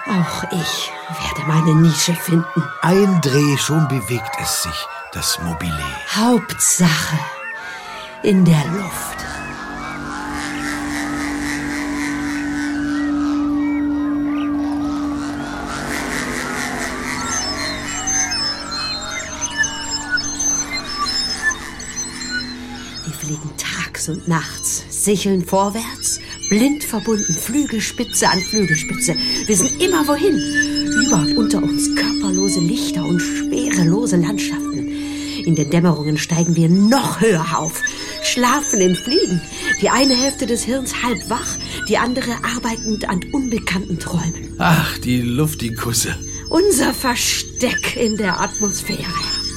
Auch 0.07 0.45
ich 0.53 0.93
werde 1.23 1.47
meine 1.47 1.75
Nische 1.75 2.14
finden. 2.14 2.62
Ein 2.83 3.21
Dreh, 3.23 3.57
schon 3.57 3.88
bewegt 3.88 4.37
es 4.38 4.62
sich, 4.64 4.87
das 5.12 5.38
Mobile. 5.40 5.83
Hauptsache 6.14 7.19
in 8.23 8.45
der 8.45 8.62
Luft. 8.67 9.19
Sie 23.07 23.12
fliegen 23.12 23.51
tags 23.57 24.11
und 24.11 24.29
nachts, 24.29 24.85
sicheln 24.90 25.47
vorwärts, 25.47 26.21
blind 26.48 26.85
verbunden, 26.85 27.35
Flügelspitze 27.35 28.28
an 28.28 28.40
Flügelspitze, 28.40 29.16
wissen 29.46 29.68
immer 29.80 30.07
wohin. 30.07 30.38
Über 31.07 31.18
und 31.18 31.37
unter 31.37 31.62
uns 31.62 31.94
körperlose 31.94 32.61
Lichter 32.61 33.04
und 33.04 33.20
schwerelose 33.20 34.16
Landschaften. 34.16 34.74
In 35.44 35.54
den 35.57 35.68
Dämmerungen 35.70 36.16
steigen 36.16 36.57
wir 36.57 36.68
noch 36.68 37.20
höher 37.20 37.59
auf, 37.59 37.83
schlafen 38.22 38.80
im 38.80 38.94
Fliegen. 38.94 39.40
Die 39.83 39.90
eine 39.90 40.14
Hälfte 40.14 40.46
des 40.46 40.64
Hirns 40.64 41.02
halb 41.02 41.28
wach, 41.28 41.57
die 41.88 41.98
andere 41.98 42.33
arbeitend 42.42 43.09
an 43.09 43.20
unbekannten 43.33 43.98
Träumen. 43.98 44.54
Ach, 44.59 44.96
die 44.98 45.20
Luftikusse. 45.20 46.16
Unser 46.48 46.94
Versteck 46.94 47.96
in 47.96 48.16
der 48.16 48.40
Atmosphäre. 48.40 49.04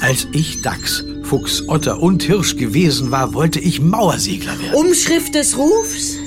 Als 0.00 0.28
ich 0.32 0.60
Dachs, 0.62 1.04
Fuchs, 1.22 1.66
Otter 1.68 2.00
und 2.00 2.22
Hirsch 2.22 2.56
gewesen 2.56 3.10
war, 3.10 3.34
wollte 3.34 3.58
ich 3.58 3.80
Mauersegler 3.80 4.60
werden. 4.60 4.74
Umschrift 4.74 5.34
des 5.34 5.56
Rufs? 5.56 6.17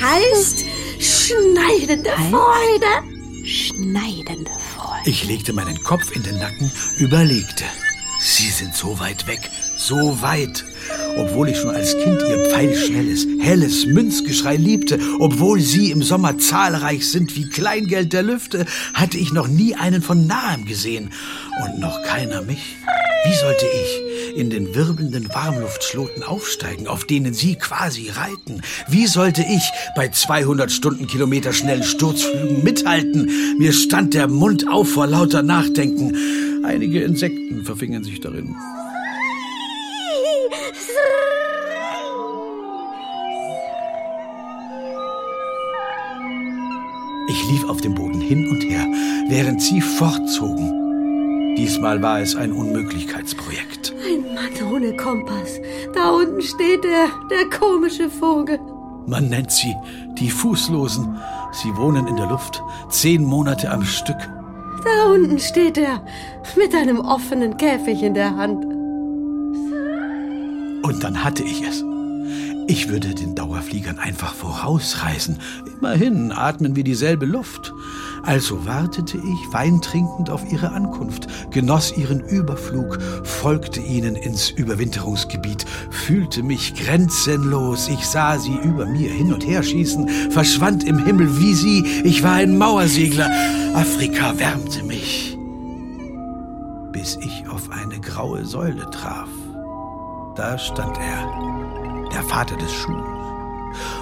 Heißt 0.00 0.64
schneidende 0.98 2.10
Freude. 2.30 3.44
Schneidende 3.44 4.50
Freude. 4.74 5.02
Ich 5.04 5.24
legte 5.24 5.52
meinen 5.52 5.82
Kopf 5.82 6.14
in 6.14 6.22
den 6.22 6.38
Nacken, 6.38 6.70
überlegte. 6.98 7.64
Sie 8.20 8.50
sind 8.50 8.74
so 8.74 8.98
weit 8.98 9.26
weg, 9.26 9.50
so 9.76 10.20
weit. 10.20 10.64
Obwohl 11.16 11.48
ich 11.48 11.58
schon 11.58 11.74
als 11.74 11.92
Kind 11.92 12.20
ihr 12.28 12.50
pfeilschnelles, 12.50 13.26
helles 13.40 13.86
Münzgeschrei 13.86 14.56
liebte, 14.56 14.98
obwohl 15.20 15.60
sie 15.60 15.90
im 15.90 16.02
Sommer 16.02 16.38
zahlreich 16.38 17.08
sind 17.08 17.36
wie 17.36 17.48
Kleingeld 17.48 18.12
der 18.12 18.22
Lüfte, 18.22 18.66
hatte 18.94 19.18
ich 19.18 19.32
noch 19.32 19.48
nie 19.48 19.74
einen 19.74 20.02
von 20.02 20.26
nahem 20.26 20.64
gesehen 20.64 21.12
und 21.62 21.78
noch 21.78 22.02
keiner 22.02 22.42
mich. 22.42 22.76
Wie 23.24 23.34
sollte 23.34 23.66
ich 23.66 24.15
in 24.36 24.50
den 24.50 24.74
wirbelnden 24.74 25.28
Warmluftschloten 25.34 26.22
aufsteigen, 26.22 26.86
auf 26.86 27.04
denen 27.04 27.32
Sie 27.32 27.56
quasi 27.56 28.10
reiten? 28.10 28.62
Wie 28.88 29.06
sollte 29.06 29.42
ich 29.42 29.62
bei 29.96 30.08
200 30.08 30.70
Stundenkilometer 30.70 31.52
schnellen 31.52 31.82
Sturzflügen 31.82 32.62
mithalten? 32.62 33.30
Mir 33.58 33.72
stand 33.72 34.14
der 34.14 34.28
Mund 34.28 34.68
auf 34.70 34.90
vor 34.90 35.06
lauter 35.06 35.42
Nachdenken. 35.42 36.14
Einige 36.64 37.02
Insekten 37.02 37.64
verfingen 37.64 38.04
sich 38.04 38.20
darin. 38.20 38.54
Ich 47.28 47.50
lief 47.50 47.68
auf 47.68 47.80
dem 47.80 47.94
Boden 47.94 48.20
hin 48.20 48.48
und 48.48 48.60
her, 48.62 48.86
während 49.28 49.60
sie 49.62 49.80
fortzogen. 49.80 50.85
Diesmal 51.56 52.02
war 52.02 52.20
es 52.20 52.36
ein 52.36 52.52
Unmöglichkeitsprojekt. 52.52 53.94
Ein 54.06 54.34
Mann 54.34 54.72
ohne 54.72 54.94
Kompass. 54.96 55.58
Da 55.94 56.10
unten 56.10 56.42
steht 56.42 56.84
er, 56.84 57.08
der 57.30 57.58
komische 57.58 58.10
Vogel. 58.10 58.58
Man 59.06 59.28
nennt 59.28 59.50
sie 59.50 59.74
die 60.18 60.30
Fußlosen. 60.30 61.16
Sie 61.52 61.74
wohnen 61.76 62.06
in 62.06 62.16
der 62.16 62.26
Luft, 62.26 62.62
zehn 62.90 63.24
Monate 63.24 63.70
am 63.70 63.84
Stück. 63.84 64.18
Da 64.84 65.12
unten 65.12 65.38
steht 65.38 65.78
er, 65.78 66.02
mit 66.56 66.74
einem 66.74 67.00
offenen 67.00 67.56
Käfig 67.56 68.02
in 68.02 68.14
der 68.14 68.36
Hand. 68.36 68.64
Und 70.84 71.02
dann 71.02 71.24
hatte 71.24 71.42
ich 71.42 71.62
es. 71.66 71.82
Ich 72.68 72.88
würde 72.88 73.14
den 73.14 73.34
Dauerfliegern 73.34 73.98
einfach 73.98 74.34
vorausreisen. 74.34 75.38
Immerhin 75.78 76.32
atmen 76.32 76.74
wir 76.74 76.84
dieselbe 76.84 77.26
Luft. 77.26 77.72
Also 78.22 78.66
wartete 78.66 79.18
ich 79.18 79.52
weintrinkend 79.52 80.30
auf 80.30 80.50
ihre 80.50 80.72
Ankunft, 80.72 81.28
genoss 81.52 81.96
ihren 81.96 82.20
Überflug, 82.20 82.98
folgte 83.22 83.80
ihnen 83.80 84.16
ins 84.16 84.50
Überwinterungsgebiet, 84.50 85.64
fühlte 85.90 86.42
mich 86.42 86.74
grenzenlos. 86.74 87.88
Ich 87.88 88.04
sah 88.06 88.38
sie 88.38 88.56
über 88.56 88.84
mir 88.86 89.10
hin 89.10 89.32
und 89.32 89.46
her 89.46 89.62
schießen, 89.62 90.08
verschwand 90.30 90.82
im 90.84 91.04
Himmel 91.04 91.38
wie 91.38 91.54
sie. 91.54 91.84
Ich 92.04 92.22
war 92.24 92.32
ein 92.32 92.58
Mauersegler. 92.58 93.30
Afrika 93.74 94.38
wärmte 94.38 94.82
mich. 94.82 95.38
bis 96.96 97.18
ich 97.20 97.48
auf 97.48 97.70
eine 97.70 98.00
graue 98.00 98.44
Säule 98.44 98.88
traf. 98.90 99.28
Da 100.34 100.58
stand 100.58 100.96
er, 100.98 101.55
der 102.12 102.22
Vater 102.22 102.56
des 102.56 102.72
Schuhs, 102.72 102.96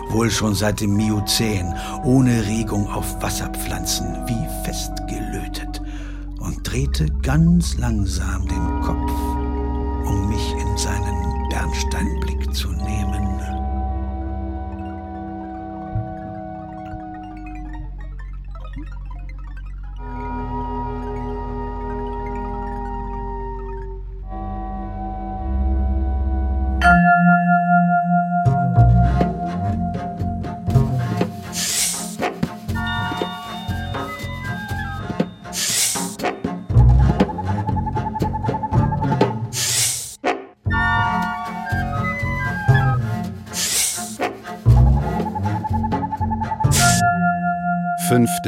wohl 0.09 0.31
schon 0.31 0.55
seit 0.55 0.81
dem 0.81 0.97
Miozän, 0.97 1.75
ohne 2.05 2.47
Regung 2.47 2.91
auf 2.91 3.23
Wasserpflanzen, 3.23 4.07
wie 4.27 4.65
festgelötet, 4.65 5.83
und 6.39 6.71
drehte 6.71 7.07
ganz 7.23 7.77
langsam 7.79 8.47
den 8.47 8.81
Kopf, 8.83 9.13
um 10.07 10.29
mich 10.29 10.53
in 10.53 10.77
seinen 10.77 11.49
Bernsteinblick 11.49 12.55
zu 12.55 12.69
nehmen. 12.69 13.24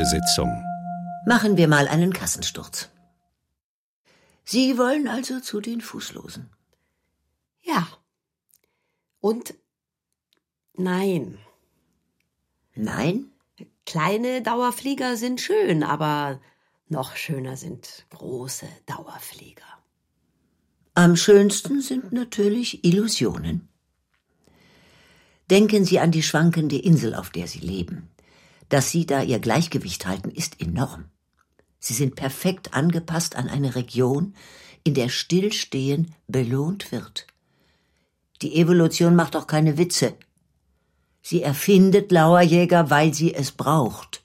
Sitzung. 0.06 0.64
Machen 1.26 1.56
wir 1.56 1.66
mal 1.66 1.88
einen 1.88 2.12
Kassensturz. 2.12 2.88
Sie 4.44 4.78
wollen 4.78 5.08
also 5.08 5.40
zu 5.40 5.60
den 5.60 5.80
Fußlosen. 5.80 6.48
Ja. 7.62 7.88
Und 9.20 9.54
nein. 10.74 11.38
Nein? 12.76 13.32
Kleine 13.84 14.42
Dauerflieger 14.42 15.16
sind 15.16 15.40
schön, 15.40 15.82
aber 15.82 16.40
noch 16.88 17.16
schöner 17.16 17.56
sind 17.56 18.06
große 18.10 18.68
Dauerflieger. 18.86 19.64
Am 20.94 21.16
schönsten 21.16 21.80
sind 21.80 22.12
natürlich 22.12 22.84
Illusionen. 22.84 23.68
Denken 25.50 25.84
Sie 25.84 25.98
an 25.98 26.12
die 26.12 26.22
schwankende 26.22 26.78
Insel, 26.78 27.14
auf 27.14 27.30
der 27.30 27.48
Sie 27.48 27.58
leben. 27.60 28.08
Dass 28.68 28.90
Sie 28.90 29.06
da 29.06 29.22
Ihr 29.22 29.38
Gleichgewicht 29.38 30.06
halten, 30.06 30.30
ist 30.30 30.60
enorm. 30.60 31.06
Sie 31.78 31.94
sind 31.94 32.16
perfekt 32.16 32.74
angepasst 32.74 33.36
an 33.36 33.48
eine 33.48 33.74
Region, 33.76 34.34
in 34.82 34.94
der 34.94 35.08
Stillstehen 35.08 36.14
belohnt 36.26 36.90
wird. 36.92 37.26
Die 38.42 38.56
Evolution 38.56 39.16
macht 39.16 39.34
doch 39.34 39.46
keine 39.46 39.78
Witze. 39.78 40.14
Sie 41.22 41.42
erfindet 41.42 42.12
Lauerjäger, 42.12 42.90
weil 42.90 43.14
sie 43.14 43.34
es 43.34 43.52
braucht. 43.52 44.24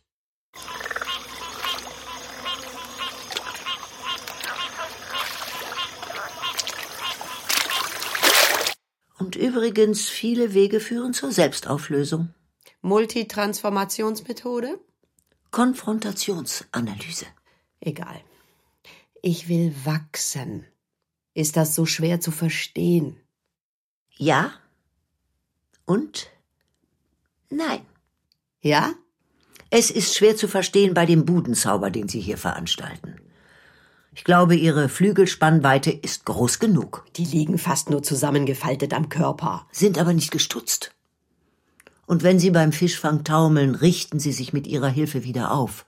Und 9.17 9.35
übrigens, 9.35 10.09
viele 10.09 10.53
Wege 10.53 10.79
führen 10.79 11.13
zur 11.13 11.31
Selbstauflösung. 11.31 12.33
Multitransformationsmethode? 12.81 14.79
Konfrontationsanalyse. 15.51 17.25
Egal. 17.79 18.21
Ich 19.21 19.47
will 19.47 19.75
wachsen. 19.83 20.65
Ist 21.33 21.57
das 21.57 21.75
so 21.75 21.85
schwer 21.85 22.19
zu 22.19 22.31
verstehen? 22.31 23.17
Ja 24.09 24.53
und 25.85 26.29
nein. 27.49 27.81
Ja? 28.61 28.93
Es 29.69 29.89
ist 29.91 30.15
schwer 30.15 30.35
zu 30.35 30.47
verstehen 30.47 30.93
bei 30.93 31.05
dem 31.05 31.25
Budenzauber, 31.25 31.91
den 31.91 32.07
Sie 32.07 32.19
hier 32.19 32.37
veranstalten. 32.37 33.15
Ich 34.13 34.25
glaube, 34.25 34.55
Ihre 34.55 34.89
Flügelspannweite 34.89 35.91
ist 35.91 36.25
groß 36.25 36.59
genug. 36.59 37.05
Die 37.15 37.23
liegen 37.23 37.57
fast 37.57 37.89
nur 37.89 38.03
zusammengefaltet 38.03 38.93
am 38.93 39.07
Körper. 39.07 39.65
Sind 39.71 39.97
aber 39.97 40.13
nicht 40.13 40.31
gestutzt. 40.31 40.93
Und 42.11 42.23
wenn 42.23 42.39
Sie 42.39 42.51
beim 42.51 42.73
Fischfang 42.73 43.23
taumeln, 43.23 43.73
richten 43.73 44.19
Sie 44.19 44.33
sich 44.33 44.51
mit 44.51 44.67
Ihrer 44.67 44.89
Hilfe 44.89 45.23
wieder 45.23 45.51
auf. 45.51 45.85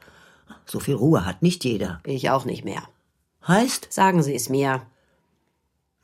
So 0.65 0.80
viel 0.80 0.93
Ruhe 0.93 1.26
hat 1.26 1.41
nicht 1.41 1.65
jeder. 1.65 1.99
Ich 2.05 2.30
auch 2.30 2.45
nicht 2.45 2.63
mehr. 2.63 2.82
Heißt? 3.45 3.91
Sagen 3.91 4.24
Sie 4.24 4.34
es 4.34 4.47
mir. 4.47 4.84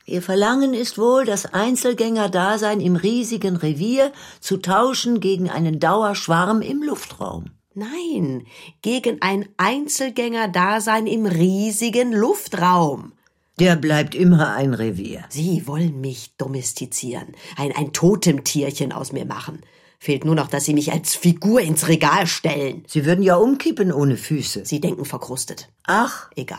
Ihr 0.04 0.20
Verlangen 0.20 0.74
ist 0.74 0.98
wohl, 0.98 1.24
das 1.24 1.46
Einzelgängerdasein 1.46 2.82
im 2.82 2.96
riesigen 2.96 3.56
Revier 3.56 4.12
zu 4.40 4.58
tauschen 4.58 5.20
gegen 5.20 5.48
einen 5.48 5.80
Dauerschwarm 5.80 6.60
im 6.60 6.82
Luftraum. 6.82 7.46
Nein, 7.72 8.44
gegen 8.82 9.22
ein 9.22 9.48
Einzelgängerdasein 9.56 11.06
im 11.06 11.24
riesigen 11.24 12.12
Luftraum. 12.12 13.12
Der 13.58 13.74
bleibt 13.74 14.14
immer 14.14 14.54
ein 14.54 14.74
Revier. 14.74 15.24
Sie 15.30 15.66
wollen 15.66 16.02
mich 16.02 16.36
domestizieren, 16.36 17.28
ein, 17.56 17.74
ein 17.74 17.94
Totemtierchen 17.94 18.92
aus 18.92 19.12
mir 19.12 19.24
machen. 19.24 19.62
Fehlt 20.02 20.24
nur 20.24 20.34
noch, 20.34 20.48
dass 20.48 20.64
Sie 20.64 20.72
mich 20.72 20.90
als 20.92 21.14
Figur 21.14 21.60
ins 21.60 21.86
Regal 21.86 22.26
stellen. 22.26 22.84
Sie 22.88 23.04
würden 23.04 23.22
ja 23.22 23.36
umkippen 23.36 23.92
ohne 23.92 24.16
Füße. 24.16 24.64
Sie 24.64 24.80
denken 24.80 25.04
verkrustet. 25.04 25.68
Ach, 25.86 26.30
Egal. 26.36 26.58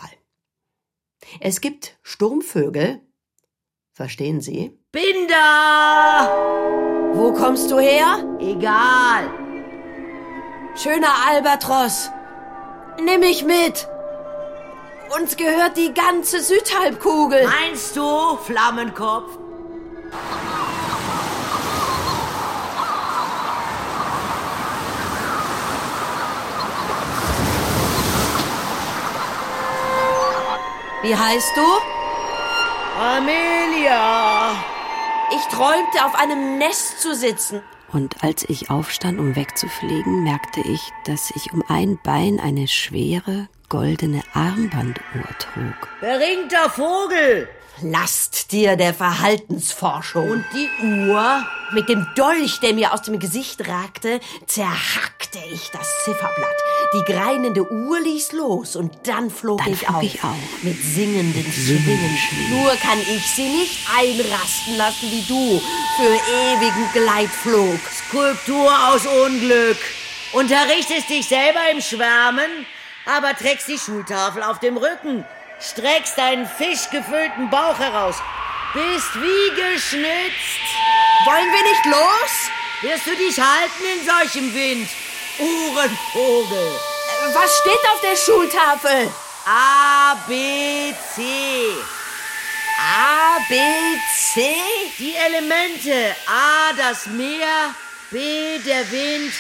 Es 1.40 1.60
gibt 1.62 1.98
Sturmvögel. 2.04 3.02
Verstehen 3.94 4.42
Sie? 4.42 4.78
bin 4.92 5.28
da! 5.28 6.28
Wo 7.14 7.32
kommst 7.34 7.72
du 7.72 7.80
her? 7.80 8.38
Egal. 8.40 9.30
Schöner 10.76 11.14
Albatros. 11.30 12.10
Nimm 13.04 13.20
mich 13.22 13.44
mit. 13.44 13.88
Uns 15.20 15.36
gehört 15.36 15.78
die 15.78 15.94
ganze 15.94 16.42
Südhalbkugel. 16.42 17.46
Meinst 17.46 17.96
du, 17.96 18.38
Flammenkopf? 18.38 19.38
Wie 31.04 31.16
heißt 31.16 31.58
du? 31.58 33.02
Amelia! 33.02 34.54
Ich 35.32 35.44
träumte, 35.46 36.06
auf 36.06 36.14
einem 36.14 36.60
Nest 36.60 37.02
zu 37.02 37.16
sitzen. 37.16 37.64
Und 37.92 38.24
als 38.24 38.48
ich 38.48 38.70
aufstand, 38.70 39.20
um 39.20 39.36
wegzufliegen, 39.36 40.24
merkte 40.24 40.62
ich, 40.62 40.92
dass 41.06 41.32
ich 41.32 41.52
um 41.54 41.64
ein 41.68 41.98
Bein 42.04 42.40
eine 42.40 42.68
schwere, 42.68 43.50
goldene 43.68 44.22
Armbanduhr 44.34 45.28
trug. 45.40 45.90
Beringter 46.02 46.70
Vogel! 46.70 47.50
Last 47.84 48.52
dir 48.52 48.76
der 48.76 48.94
Verhaltensforschung. 48.94 50.30
Und 50.30 50.46
die 50.54 51.10
Uhr? 51.10 51.44
Mit 51.72 51.90
dem 51.90 52.06
Dolch, 52.16 52.60
der 52.60 52.74
mir 52.74 52.94
aus 52.94 53.02
dem 53.02 53.18
Gesicht 53.18 53.68
ragte, 53.68 54.20
zerhackte 54.46 55.40
ich 55.52 55.72
das 55.72 55.88
Zifferblatt. 56.04 56.56
Die 56.94 57.12
greinende 57.12 57.72
Uhr 57.72 58.00
ließ 58.02 58.34
los 58.34 58.76
und 58.76 59.08
dann 59.08 59.32
flog 59.32 59.60
Dann 59.60 59.74
ich 59.74 59.80
flog 59.80 59.96
auf. 59.96 60.04
ich 60.04 60.24
auf. 60.24 60.36
Mit 60.62 60.82
singenden 60.84 61.52
Schwingen. 61.52 62.18
Nur 62.50 62.72
kann 62.76 63.00
ich 63.00 63.26
sie 63.36 63.48
nicht 63.48 63.88
einrasten 63.98 64.78
lassen 64.78 65.10
wie 65.10 65.24
du 65.28 65.62
für 65.96 66.32
ewigen 66.32 66.90
Gleitflug. 66.94 67.80
Skulptur 68.10 68.72
aus 68.90 69.06
Unglück. 69.06 69.78
Unterrichtest 70.34 71.10
dich 71.10 71.28
selber 71.28 71.62
im 71.72 71.82
Schwärmen, 71.82 72.66
aber 73.06 73.36
trägst 73.36 73.68
die 73.70 73.80
Schultafel 73.80 74.44
auf 74.44 74.60
dem 74.60 74.78
Rücken. 74.78 75.26
Streckst 75.62 76.18
deinen 76.18 76.48
fischgefüllten 76.48 77.50
Bauch 77.52 77.78
heraus. 77.78 78.16
Bist 78.74 79.14
wie 79.16 79.50
geschnitzt. 79.62 80.66
Wollen 81.26 81.52
wir 81.52 81.64
nicht 81.64 81.86
los? 81.86 82.52
Wirst 82.82 83.06
du 83.06 83.16
dich 83.16 83.40
halten 83.40 83.84
in 83.94 84.06
solchem 84.06 84.54
Wind? 84.56 84.90
Uhrenvogel. 85.38 86.80
Was 87.34 87.60
steht 87.60 87.90
auf 87.94 88.02
der 88.02 88.16
Schultafel? 88.16 89.12
A, 89.46 90.16
B, 90.28 90.94
C. 91.16 91.22
A, 92.80 93.38
B, 93.48 93.56
C? 94.34 94.56
Die 94.98 95.16
Elemente. 95.16 96.16
A, 96.26 96.74
das 96.74 97.06
Meer. 97.06 97.76
B, 98.10 98.58
der 98.60 98.90
Wind. 98.92 99.32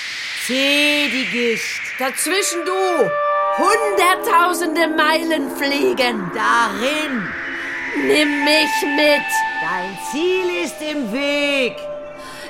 C, 0.46 1.10
die 1.12 1.26
Gischt. 1.32 1.82
Dazwischen 1.98 2.64
du. 2.64 3.12
Hunderttausende 3.58 4.88
Meilen 4.88 5.50
fliegen. 5.56 6.32
Darin. 6.34 7.28
Nimm 7.96 8.44
mich 8.44 8.82
mit. 8.96 9.28
Dein 9.62 9.98
Ziel 10.12 10.64
ist 10.64 10.82
im 10.82 11.12
Weg. 11.12 11.76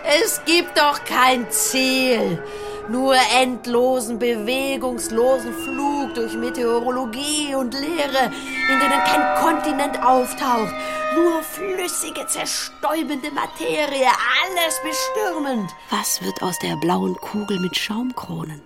Es 0.03 0.41
gibt 0.45 0.77
doch 0.77 1.03
kein 1.03 1.49
Ziel. 1.49 2.41
Nur 2.89 3.15
endlosen, 3.39 4.19
bewegungslosen 4.19 5.53
Flug 5.53 6.13
durch 6.15 6.33
Meteorologie 6.33 7.55
und 7.55 7.73
Leere, 7.73 8.31
in 8.69 8.79
denen 8.79 9.03
kein 9.05 9.35
Kontinent 9.41 10.03
auftaucht. 10.03 10.73
Nur 11.15 11.43
flüssige, 11.43 12.25
zerstäubende 12.27 13.31
Materie, 13.31 14.07
alles 14.07 14.81
bestürmend. 14.83 15.69
Was 15.89 16.21
wird 16.21 16.41
aus 16.41 16.57
der 16.59 16.75
blauen 16.77 17.15
Kugel 17.17 17.59
mit 17.59 17.77
Schaumkronen? 17.77 18.61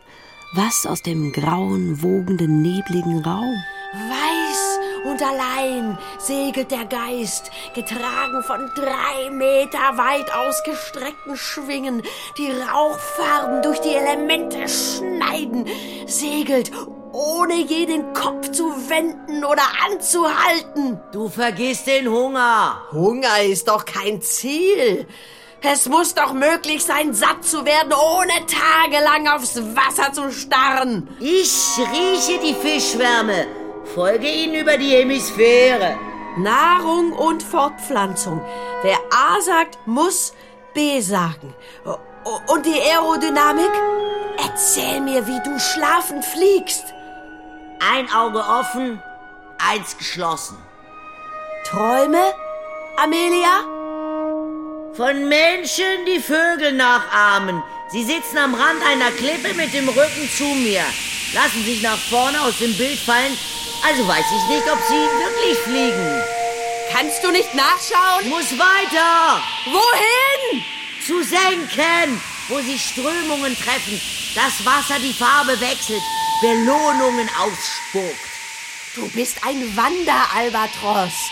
Was 0.57 0.85
aus 0.85 1.01
dem 1.01 1.33
grauen, 1.33 2.01
wogenden, 2.01 2.61
nebligen 2.61 3.21
Raum? 3.25 3.61
Weiß 3.91 4.79
und 5.03 5.21
allein 5.21 5.97
segelt 6.17 6.71
der 6.71 6.85
Geist, 6.85 7.51
getragen 7.73 8.41
von 8.41 8.71
drei 8.73 9.31
Meter 9.31 9.97
weit 9.97 10.33
ausgestreckten 10.33 11.35
Schwingen, 11.35 12.03
die 12.37 12.51
Rauchfarben 12.51 13.63
durch 13.63 13.79
die 13.81 13.95
Elemente 13.95 14.69
schneiden, 14.69 15.67
segelt, 16.05 16.71
ohne 17.11 17.55
je 17.55 17.85
den 17.85 18.13
Kopf 18.13 18.49
zu 18.51 18.63
wenden 18.87 19.43
oder 19.43 19.63
anzuhalten. 19.91 21.01
Du 21.11 21.27
vergisst 21.27 21.87
den 21.87 22.07
Hunger. 22.07 22.81
Hunger 22.93 23.41
ist 23.41 23.67
doch 23.67 23.83
kein 23.83 24.21
Ziel. 24.21 25.05
Es 25.61 25.87
muss 25.89 26.13
doch 26.13 26.33
möglich 26.33 26.83
sein, 26.83 27.13
satt 27.13 27.43
zu 27.43 27.65
werden, 27.65 27.93
ohne 27.93 28.45
tagelang 28.45 29.27
aufs 29.27 29.55
Wasser 29.75 30.13
zu 30.13 30.31
starren. 30.31 31.09
Ich 31.19 31.77
rieche 31.77 32.39
die 32.39 32.53
Fischwärme. 32.53 33.47
Folge 33.93 34.29
ihnen 34.29 34.55
über 34.55 34.77
die 34.77 34.89
Hemisphäre. 34.91 35.97
Nahrung 36.37 37.13
und 37.13 37.41
Fortpflanzung. 37.41 38.41
Wer 38.83 38.97
A 39.11 39.41
sagt, 39.41 39.77
muss 39.85 40.33
B 40.73 40.99
sagen. 40.99 41.53
Und 42.47 42.65
die 42.65 42.79
Aerodynamik? 42.79 43.71
Erzähl 44.37 44.99
mir, 45.01 45.25
wie 45.25 45.39
du 45.43 45.59
schlafend 45.59 46.25
fliegst. 46.25 46.83
Ein 47.79 48.11
Auge 48.13 48.39
offen, 48.39 49.01
eins 49.57 49.97
geschlossen. 49.97 50.57
Träume, 51.65 52.33
Amelia? 52.97 53.74
Von 54.95 55.27
Menschen, 55.27 56.05
die 56.07 56.21
Vögel 56.21 56.71
nachahmen. 56.71 57.61
Sie 57.89 58.05
sitzen 58.05 58.37
am 58.37 58.55
Rand 58.55 58.81
einer 58.81 59.11
Klippe 59.11 59.53
mit 59.53 59.73
dem 59.73 59.89
Rücken 59.89 60.29
zu 60.37 60.45
mir, 60.45 60.83
lassen 61.33 61.65
sich 61.65 61.81
nach 61.81 61.97
vorne 61.97 62.39
aus 62.41 62.57
dem 62.59 62.73
Bild 62.77 62.97
fallen, 62.97 63.37
also 63.85 64.07
weiß 64.07 64.25
ich 64.25 64.55
nicht, 64.55 64.63
ob 64.71 64.79
sie 64.87 64.93
wirklich 64.95 65.57
fliegen. 65.65 66.23
Kannst 66.93 67.21
du 67.25 67.31
nicht 67.31 67.53
nachschauen? 67.53 68.29
Muss 68.29 68.57
weiter. 68.57 69.43
Wohin? 69.65 70.63
Zu 71.05 71.21
senken, 71.23 72.21
wo 72.47 72.59
sich 72.61 72.81
Strömungen 72.81 73.53
treffen, 73.57 73.99
das 74.33 74.65
Wasser 74.65 74.97
die 74.99 75.13
Farbe 75.13 75.59
wechselt, 75.59 76.03
Belohnungen 76.39 77.29
ausspuckt. 77.37 78.15
Du 78.95 79.09
bist 79.09 79.39
ein 79.45 79.75
Wanderalbatros. 79.75 81.31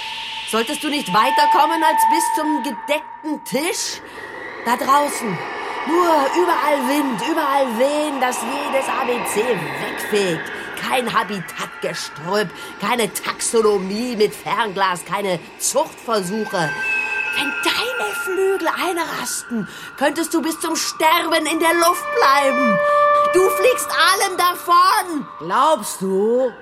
Solltest 0.54 0.84
du 0.84 0.89
nicht 0.89 1.12
weiterkommen 1.12 1.82
als 1.84 1.99
bis 2.12 2.24
zum 2.36 2.62
gedeckten 2.62 3.43
Tisch? 3.43 3.99
Da 4.64 4.76
draußen. 4.76 5.36
Nur 5.88 6.06
überall 6.43 6.78
Wind, 6.89 7.20
überall 7.28 7.80
Wehen, 7.80 8.22
das 8.22 8.38
jedes 8.43 8.88
ABC 8.88 9.58
wegfegt. 9.82 10.51
Kein 10.80 11.12
Habitatgestrüpp, 11.12 12.49
keine 12.80 13.12
Taxonomie 13.12 14.16
mit 14.16 14.36
Fernglas, 14.36 15.04
keine 15.06 15.39
Zuchtversuche. 15.58 16.70
Wenn 17.36 17.54
deine 17.64 18.14
Flügel 18.24 18.68
einrasten, 18.68 19.68
könntest 19.97 20.36
du 20.36 20.43
bis 20.43 20.60
zum 20.60 20.76
Sterben 20.76 21.47
in 21.47 21.60
der 21.60 21.74
Luft 21.74 22.06
bleiben. 22.16 22.78
Du 23.34 23.41
fliegst 23.49 23.89
allem 23.89 24.38
davon. 24.38 25.28
Glaubst 25.39 25.99
du? 25.99 26.54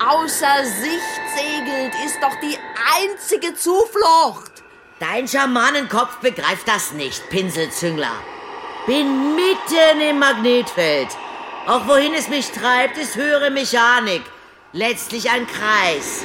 Außer 0.00 0.64
Sicht 0.64 1.22
segelt 1.36 1.94
ist 2.06 2.18
doch 2.22 2.34
die 2.40 2.58
einzige 2.96 3.54
Zuflucht. 3.54 4.50
Dein 4.98 5.28
Schamanenkopf 5.28 6.16
begreift 6.22 6.66
das 6.66 6.92
nicht, 6.92 7.28
Pinselzüngler. 7.28 8.14
Bin 8.86 9.34
mitten 9.34 10.00
im 10.00 10.18
Magnetfeld. 10.18 11.08
Auch 11.66 11.86
wohin 11.86 12.14
es 12.14 12.28
mich 12.28 12.50
treibt, 12.50 12.96
ist 12.96 13.16
höhere 13.16 13.50
Mechanik. 13.50 14.22
Letztlich 14.72 15.30
ein 15.30 15.46
Kreis. 15.46 16.22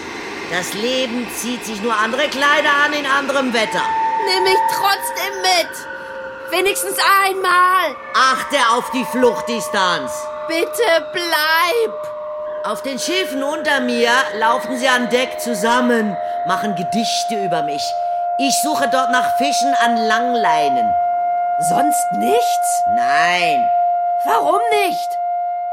Das 0.51 0.73
Leben 0.73 1.27
zieht 1.35 1.65
sich 1.65 1.81
nur 1.81 1.97
andere 1.97 2.29
Kleider 2.29 2.71
an 2.85 2.93
in 2.93 3.05
anderem 3.05 3.53
Wetter. 3.53 3.83
Nimm 4.25 4.43
mich 4.43 4.59
trotzdem 4.69 5.41
mit. 5.41 6.51
Wenigstens 6.51 6.97
einmal. 7.25 7.95
Achte 8.13 8.57
auf 8.71 8.89
die 8.91 9.05
Fluchtdistanz. 9.11 10.11
Bitte 10.47 11.09
bleib. 11.11 12.14
Auf 12.65 12.81
den 12.81 12.97
Schiffen 12.97 13.43
unter 13.43 13.79
mir 13.79 14.09
laufen 14.39 14.75
sie 14.75 14.87
an 14.87 15.07
Deck 15.09 15.39
zusammen, 15.39 16.17
machen 16.47 16.73
Gedichte 16.73 17.35
über 17.35 17.61
mich. 17.61 17.83
Ich 18.39 18.59
suche 18.63 18.89
dort 18.89 19.11
nach 19.11 19.37
Fischen 19.37 19.71
an 19.85 19.97
Langleinen. 19.97 20.91
Sonst 21.59 22.11
nichts? 22.13 22.83
Nein. 22.95 23.69
Warum 24.25 24.59
nicht? 24.87 25.09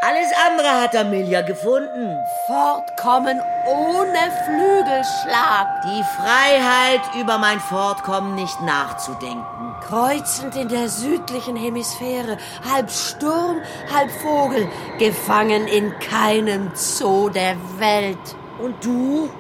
Alles 0.05 0.33
andere 0.49 0.81
hat 0.81 0.97
Amelia 0.97 1.43
gefunden. 1.43 2.19
Fortkommen 2.49 3.41
ohne 3.69 4.33
Flügelschlag. 4.45 5.81
Die 5.85 6.03
Freiheit, 6.17 7.03
über 7.21 7.39
mein 7.39 7.61
Fortkommen 7.61 8.35
nicht 8.35 8.61
nachzudenken. 8.63 9.77
Kreuzend 9.87 10.57
in 10.57 10.67
der 10.67 10.89
südlichen 10.89 11.55
Hemisphäre, 11.55 12.37
halb 12.69 12.91
Sturm, 12.91 13.59
halb 13.95 14.11
Vogel, 14.11 14.69
gefangen 14.99 15.69
in 15.69 15.97
keinem 16.01 16.73
Zoo 16.75 17.29
der 17.29 17.55
Welt. 17.79 18.35
Und 18.61 18.85
du? 18.85 19.31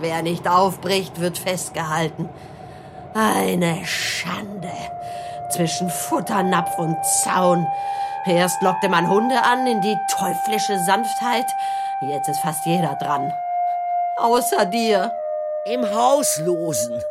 Wer 0.00 0.22
nicht 0.22 0.48
aufbricht, 0.48 1.20
wird 1.20 1.36
festgehalten. 1.36 2.30
Eine 3.12 3.84
Schande. 3.84 4.72
Zwischen 5.50 5.90
Futternapf 5.90 6.78
und 6.78 6.96
Zaun. 7.22 7.66
Erst 8.26 8.62
lockte 8.62 8.88
man 8.88 9.08
Hunde 9.08 9.42
an 9.42 9.66
in 9.66 9.80
die 9.80 9.96
teuflische 10.18 10.78
Sanftheit. 10.84 11.46
Jetzt 12.02 12.28
ist 12.28 12.40
fast 12.40 12.64
jeder 12.66 12.96
dran. 12.96 13.32
Außer 14.18 14.66
dir. 14.66 15.12
Im 15.66 15.88
Hauslosen. 15.90 17.02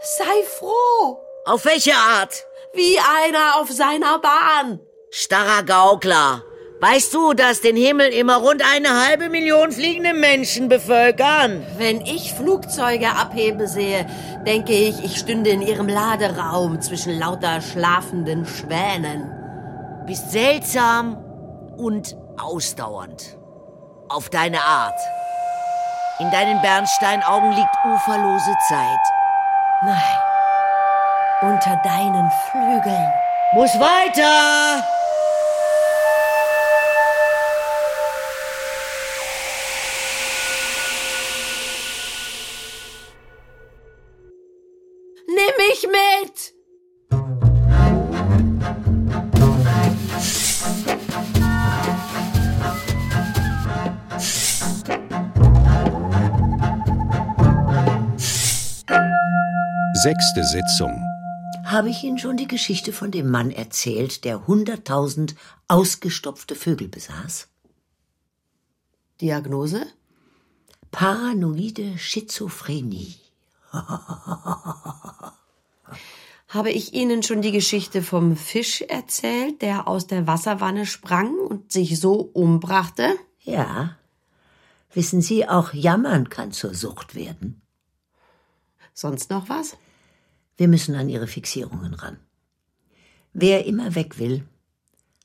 Sei 0.00 0.44
froh. 0.58 1.18
Auf 1.46 1.64
welche 1.64 1.94
Art? 1.94 2.44
Wie 2.74 2.98
einer 2.98 3.60
auf 3.60 3.70
seiner 3.70 4.18
Bahn. 4.18 4.80
Starrer 5.10 5.62
Gaukler. 5.62 6.42
Weißt 6.80 7.12
du, 7.12 7.32
dass 7.32 7.60
den 7.60 7.76
Himmel 7.76 8.12
immer 8.12 8.36
rund 8.36 8.62
eine 8.62 9.06
halbe 9.06 9.28
Million 9.28 9.72
fliegende 9.72 10.14
Menschen 10.14 10.68
bevölkern? 10.68 11.66
Wenn 11.76 12.02
ich 12.02 12.34
Flugzeuge 12.34 13.08
abheben 13.08 13.66
sehe, 13.66 14.06
denke 14.46 14.72
ich, 14.72 15.02
ich 15.02 15.18
stünde 15.18 15.50
in 15.50 15.62
ihrem 15.62 15.88
Laderaum 15.88 16.80
zwischen 16.80 17.18
lauter 17.18 17.60
schlafenden 17.60 18.46
Schwänen. 18.46 19.37
Bist 20.08 20.30
seltsam 20.30 21.22
und 21.76 22.16
ausdauernd. 22.38 23.36
Auf 24.08 24.30
deine 24.30 24.58
Art. 24.58 24.98
In 26.18 26.30
deinen 26.30 26.62
Bernsteinaugen 26.62 27.52
liegt 27.52 27.76
uferlose 27.84 28.54
Zeit. 28.70 28.98
Nein. 29.82 30.18
Unter 31.42 31.76
deinen 31.84 32.30
Flügeln. 32.50 33.12
Muss 33.52 33.78
weiter! 33.78 34.82
Sechste 60.08 60.42
Sitzung. 60.42 61.04
Habe 61.66 61.90
ich 61.90 62.02
Ihnen 62.02 62.16
schon 62.16 62.38
die 62.38 62.48
Geschichte 62.48 62.94
von 62.94 63.10
dem 63.10 63.30
Mann 63.30 63.50
erzählt, 63.50 64.24
der 64.24 64.46
hunderttausend 64.46 65.34
ausgestopfte 65.68 66.54
Vögel 66.54 66.88
besaß? 66.88 67.48
Diagnose? 69.20 69.86
Paranoide 70.90 71.98
Schizophrenie. 71.98 73.16
Habe 76.48 76.70
ich 76.70 76.94
Ihnen 76.94 77.22
schon 77.22 77.42
die 77.42 77.52
Geschichte 77.52 78.00
vom 78.00 78.34
Fisch 78.34 78.80
erzählt, 78.80 79.60
der 79.60 79.88
aus 79.88 80.06
der 80.06 80.26
Wasserwanne 80.26 80.86
sprang 80.86 81.34
und 81.34 81.70
sich 81.70 82.00
so 82.00 82.14
umbrachte? 82.14 83.14
Ja. 83.42 83.98
Wissen 84.94 85.20
Sie, 85.20 85.46
auch 85.46 85.74
Jammern 85.74 86.30
kann 86.30 86.52
zur 86.52 86.72
Sucht 86.72 87.14
werden. 87.14 87.60
Sonst 88.94 89.28
noch 89.28 89.50
was? 89.50 89.76
Wir 90.58 90.66
müssen 90.66 90.96
an 90.96 91.08
Ihre 91.08 91.28
Fixierungen 91.28 91.94
ran. 91.94 92.18
Wer 93.32 93.64
immer 93.64 93.94
weg 93.94 94.18
will, 94.18 94.44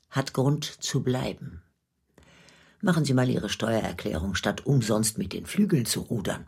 hat 0.08 0.32
Grund 0.32 0.64
zu 0.64 1.02
bleiben. 1.02 1.60
Machen 2.80 3.04
Sie 3.04 3.14
mal 3.14 3.28
Ihre 3.28 3.48
Steuererklärung, 3.48 4.36
statt 4.36 4.64
umsonst 4.64 5.18
mit 5.18 5.32
den 5.32 5.44
Flügeln 5.44 5.86
zu 5.86 6.02
rudern. 6.02 6.46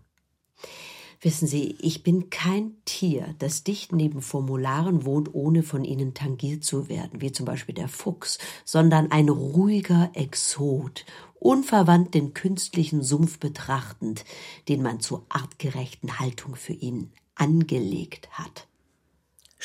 Wissen 1.21 1.49
Sie, 1.49 1.77
ich 1.81 2.05
bin 2.05 2.31
kein 2.31 2.77
Tier, 2.85 3.35
das 3.41 3.65
dicht 3.65 3.91
neben 3.91 4.23
Formularen 4.23 5.05
wohnt, 5.05 5.35
ohne 5.35 5.65
von 5.65 5.83
ihnen 5.83 6.15
tangiert 6.15 6.63
zu 6.63 6.89
werden, 6.89 7.21
wie 7.21 7.33
zum 7.33 7.45
Beispiel 7.45 7.75
der 7.75 7.89
Fuchs, 7.89 8.39
sondern 8.65 9.11
ein 9.11 9.29
ruhiger 9.29 10.11
Exot, 10.15 11.05
unverwandt 11.41 12.15
den 12.15 12.35
künstlichen 12.35 13.03
Sumpf 13.03 13.41
betrachtend, 13.41 14.25
den 14.69 14.81
man 14.81 15.01
zur 15.01 15.27
artgerechten 15.29 16.21
Haltung 16.21 16.55
für 16.55 16.75
ihn 16.75 17.11
angelegt 17.35 18.29
hat. 18.31 18.69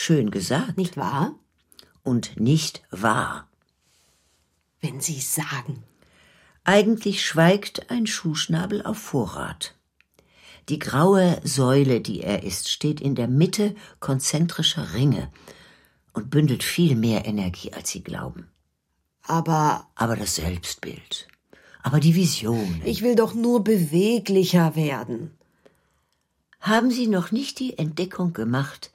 Schön 0.04 0.32
gesagt. 0.32 0.78
Nicht 0.78 0.98
wahr? 0.98 1.36
Und 2.02 2.40
nicht 2.40 2.82
wahr. 2.90 3.48
Wenn 4.80 5.00
Sie 5.00 5.22
sagen. 5.22 5.84
Eigentlich 6.64 7.24
schweigt 7.24 7.92
ein 7.92 8.08
Schuhschnabel 8.08 8.82
auf 8.82 8.98
Vorrat. 8.98 9.76
Die 10.70 10.80
graue 10.80 11.40
Säule, 11.44 12.02
die 12.02 12.22
er 12.22 12.42
ist, 12.42 12.72
steht 12.72 13.00
in 13.00 13.14
der 13.14 13.28
Mitte 13.28 13.76
konzentrischer 14.00 14.96
Ringe 14.96 15.32
und 16.14 16.32
bündelt 16.32 16.64
viel 16.64 16.96
mehr 16.96 17.28
Energie, 17.28 17.72
als 17.72 17.92
Sie 17.92 18.02
glauben. 18.02 18.48
Aber. 19.22 19.88
Aber 19.94 20.16
das 20.16 20.34
Selbstbild. 20.34 21.28
Aber 21.84 22.00
die 22.00 22.16
Vision. 22.16 22.82
Ich 22.86 23.04
will 23.04 23.16
doch 23.16 23.36
nur 23.36 23.64
beweglicher 23.64 24.76
werden. 24.76 25.30
Haben 26.60 26.90
Sie 26.90 27.06
noch 27.06 27.32
nicht 27.32 27.60
die 27.60 27.78
Entdeckung 27.78 28.34
gemacht, 28.34 28.90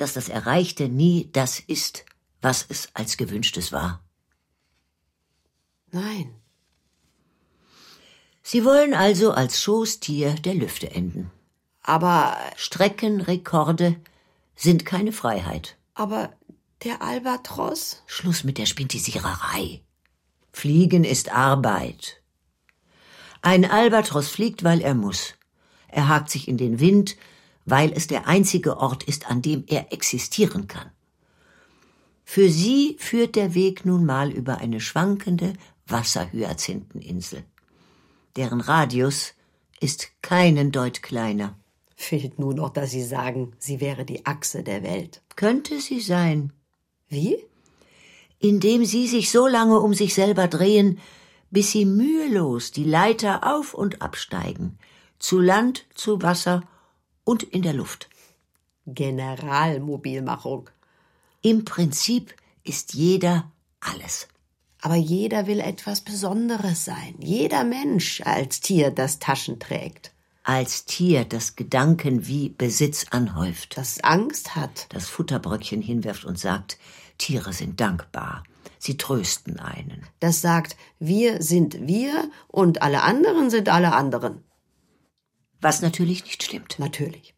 dass 0.00 0.14
das 0.14 0.28
Erreichte 0.28 0.88
nie 0.88 1.28
das 1.32 1.60
ist, 1.60 2.04
was 2.40 2.64
es 2.68 2.88
als 2.94 3.16
gewünschtes 3.16 3.72
war? 3.72 4.02
Nein. 5.92 6.34
Sie 8.42 8.64
wollen 8.64 8.94
also 8.94 9.32
als 9.32 9.62
Schoßtier 9.62 10.34
der 10.34 10.54
Lüfte 10.54 10.90
enden. 10.90 11.30
Aber 11.82 12.36
Streckenrekorde 12.56 13.96
sind 14.54 14.84
keine 14.86 15.12
Freiheit. 15.12 15.76
Aber 15.94 16.32
der 16.84 17.02
Albatros? 17.02 18.02
Schluss 18.06 18.44
mit 18.44 18.58
der 18.58 18.66
Spintisiererei. 18.66 19.82
Fliegen 20.52 21.04
ist 21.04 21.32
Arbeit. 21.32 22.22
Ein 23.42 23.64
Albatros 23.64 24.28
fliegt, 24.28 24.64
weil 24.64 24.80
er 24.80 24.94
muss. 24.94 25.34
Er 25.88 26.08
hakt 26.08 26.30
sich 26.30 26.48
in 26.48 26.56
den 26.56 26.80
Wind, 26.80 27.16
weil 27.70 27.92
es 27.92 28.06
der 28.06 28.26
einzige 28.26 28.78
Ort 28.78 29.04
ist, 29.04 29.30
an 29.30 29.42
dem 29.42 29.64
er 29.66 29.92
existieren 29.92 30.66
kann. 30.66 30.90
Für 32.24 32.48
sie 32.48 32.96
führt 32.98 33.34
der 33.34 33.54
Weg 33.54 33.84
nun 33.84 34.04
mal 34.04 34.30
über 34.30 34.58
eine 34.58 34.80
schwankende 34.80 35.54
Wasserhyazintheninsel. 35.86 37.44
Deren 38.36 38.60
Radius 38.60 39.34
ist 39.80 40.10
keinen 40.22 40.70
Deut 40.70 41.02
kleiner. 41.02 41.56
Fehlt 41.96 42.38
nur 42.38 42.54
noch, 42.54 42.70
dass 42.70 42.92
Sie 42.92 43.02
sagen, 43.02 43.52
sie 43.58 43.80
wäre 43.80 44.04
die 44.04 44.24
Achse 44.24 44.62
der 44.62 44.82
Welt. 44.82 45.22
Könnte 45.36 45.80
sie 45.80 46.00
sein. 46.00 46.52
Wie? 47.08 47.36
Indem 48.38 48.84
sie 48.84 49.06
sich 49.06 49.30
so 49.30 49.46
lange 49.46 49.80
um 49.80 49.92
sich 49.92 50.14
selber 50.14 50.48
drehen, 50.48 50.98
bis 51.50 51.72
sie 51.72 51.84
mühelos 51.84 52.70
die 52.70 52.84
Leiter 52.84 53.54
auf 53.54 53.74
und 53.74 54.00
absteigen, 54.00 54.78
zu 55.18 55.40
Land, 55.40 55.86
zu 55.94 56.22
Wasser 56.22 56.62
und 57.30 57.44
in 57.44 57.62
der 57.62 57.74
Luft. 57.74 58.08
Generalmobilmachung. 58.86 60.68
Im 61.42 61.64
Prinzip 61.64 62.34
ist 62.64 62.92
jeder 62.92 63.52
alles. 63.78 64.26
Aber 64.80 64.96
jeder 64.96 65.46
will 65.46 65.60
etwas 65.60 66.00
Besonderes 66.00 66.84
sein. 66.84 67.14
Jeder 67.20 67.62
Mensch 67.62 68.20
als 68.22 68.60
Tier, 68.60 68.90
das 68.90 69.20
Taschen 69.20 69.60
trägt. 69.60 70.10
Als 70.42 70.86
Tier, 70.86 71.24
das 71.24 71.54
Gedanken 71.54 72.26
wie 72.26 72.48
Besitz 72.48 73.06
anhäuft. 73.10 73.76
Das 73.76 74.02
Angst 74.02 74.56
hat. 74.56 74.86
Das 74.88 75.08
Futterbröckchen 75.08 75.82
hinwirft 75.82 76.24
und 76.24 76.36
sagt, 76.36 76.78
Tiere 77.16 77.52
sind 77.52 77.80
dankbar. 77.80 78.42
Sie 78.78 78.96
trösten 78.96 79.60
einen. 79.60 80.04
Das 80.18 80.40
sagt, 80.40 80.76
wir 80.98 81.40
sind 81.42 81.86
wir 81.86 82.28
und 82.48 82.82
alle 82.82 83.02
anderen 83.02 83.50
sind 83.50 83.68
alle 83.68 83.92
anderen. 83.92 84.42
Was 85.60 85.82
natürlich 85.82 86.24
nicht 86.24 86.42
stimmt. 86.42 86.78
Natürlich. 86.78 87.34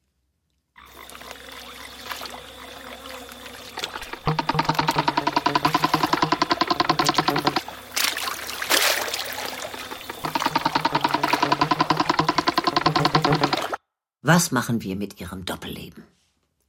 Was 14.25 14.53
machen 14.53 14.83
wir 14.83 14.95
mit 14.95 15.20
Ihrem 15.20 15.45
Doppelleben? 15.45 16.05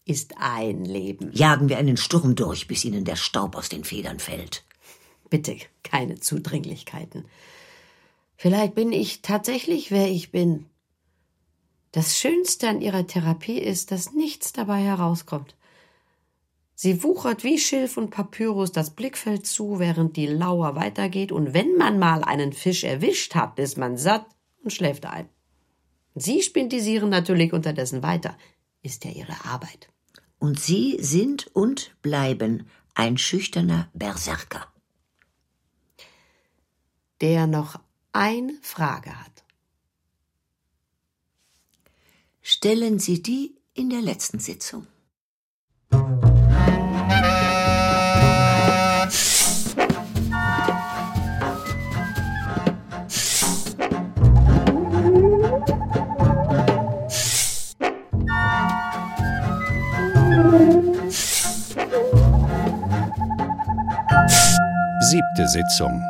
Ist 0.06 0.34
ein 0.40 0.84
Leben. 0.86 1.32
Jagen 1.34 1.70
wir 1.70 1.78
einen 1.78 1.98
Sturm 1.98 2.36
durch, 2.36 2.68
bis 2.68 2.84
Ihnen 2.84 3.06
der 3.06 3.16
Staub 3.16 3.56
aus 3.56 3.70
den 3.70 3.84
Federn 3.84 4.20
fällt. 4.20 4.66
Bitte 5.30 5.58
keine 5.84 6.20
Zudringlichkeiten. 6.20 7.26
Vielleicht 8.36 8.74
bin 8.74 8.92
ich 8.92 9.22
tatsächlich, 9.22 9.92
wer 9.92 10.10
ich 10.10 10.32
bin. 10.32 10.66
Das 11.94 12.18
Schönste 12.18 12.68
an 12.68 12.82
ihrer 12.82 13.06
Therapie 13.06 13.60
ist, 13.60 13.92
dass 13.92 14.14
nichts 14.14 14.52
dabei 14.52 14.82
herauskommt. 14.82 15.56
Sie 16.74 17.04
wuchert 17.04 17.44
wie 17.44 17.60
Schilf 17.60 17.98
und 17.98 18.10
Papyrus 18.10 18.72
das 18.72 18.90
Blickfeld 18.90 19.46
zu, 19.46 19.78
während 19.78 20.18
die 20.18 20.26
Lauer 20.26 20.76
weitergeht, 20.76 21.32
und 21.32 21.54
wenn 21.54 21.78
man 21.78 22.00
mal 22.00 22.24
einen 22.24 22.52
Fisch 22.52 22.84
erwischt 22.84 23.36
hat, 23.36 23.60
ist 23.60 23.78
man 23.78 23.96
satt 23.98 24.26
und 24.64 24.74
schläft 24.74 25.06
ein. 25.06 25.30
Sie 26.16 26.42
spintisieren 26.42 27.10
natürlich 27.10 27.54
unterdessen 27.54 28.02
weiter. 28.02 28.36
Ist 28.82 29.06
ja 29.06 29.12
ihre 29.12 29.46
Arbeit. 29.46 29.88
Und 30.40 30.60
Sie 30.60 30.98
sind 31.00 31.48
und 31.54 31.96
bleiben 32.02 32.68
ein 32.96 33.20
schüchterner 33.20 33.90
Berserker. 33.94 34.68
Der 37.22 37.46
noch 37.46 37.80
eine 38.14 38.54
Frage 38.64 39.12
hat. 39.12 39.43
Stellen 42.46 43.00
Sie 43.00 43.24
die 43.24 43.56
in 43.74 43.90
der 43.90 44.02
letzten 44.02 44.38
Sitzung. 44.38 44.86
Siebte 65.00 65.48
Sitzung. 65.48 66.04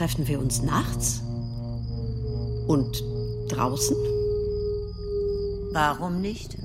Treffen 0.00 0.26
wir 0.26 0.40
uns 0.40 0.62
nachts? 0.62 1.22
Und 2.66 3.04
draußen? 3.50 3.94
Warum 5.74 6.22
nicht? 6.22 6.56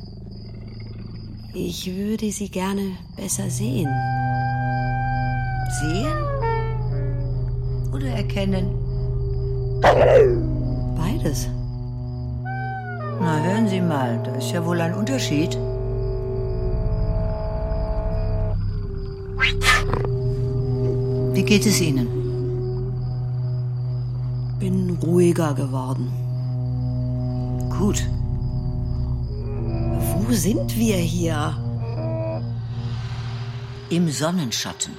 Ich 1.54 1.94
würde 1.94 2.32
Sie 2.32 2.48
gerne 2.48 2.94
besser 3.18 3.50
sehen. 3.50 3.90
Sehen 5.82 6.14
oder 7.94 8.08
erkennen? 8.08 8.70
Beides. 10.96 11.50
Na, 13.20 13.44
hören 13.44 13.68
Sie 13.68 13.82
mal, 13.82 14.18
da 14.24 14.34
ist 14.36 14.54
ja 14.54 14.66
wohl 14.66 14.80
ein 14.80 14.94
Unterschied. 14.94 15.58
Wie 21.34 21.44
geht 21.44 21.66
es 21.66 21.82
Ihnen? 21.82 22.25
Ruhiger 25.06 25.54
geworden. 25.54 26.12
Gut. 27.70 28.04
Wo 30.16 30.32
sind 30.32 30.76
wir 30.76 30.96
hier? 30.96 31.56
Im 33.92 34.10
Sonnenschatten. 34.10 34.94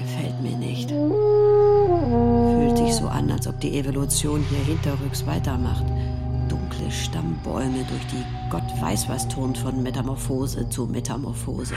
Gefällt 0.00 0.40
mir 0.40 0.56
nicht. 0.56 0.88
Fühlt 0.88 2.78
sich 2.78 2.94
so 2.94 3.08
an, 3.08 3.30
als 3.30 3.46
ob 3.46 3.60
die 3.60 3.78
Evolution 3.78 4.42
hier 4.48 4.64
hinterrücks 4.64 5.26
weitermacht. 5.26 5.84
Dunkle 6.48 6.90
Stammbäume, 6.90 7.84
durch 7.90 8.06
die 8.06 8.24
Gott 8.48 8.64
weiß 8.80 9.06
was 9.10 9.28
turnt 9.28 9.58
von 9.58 9.82
Metamorphose 9.82 10.66
zu 10.70 10.86
Metamorphose. 10.86 11.74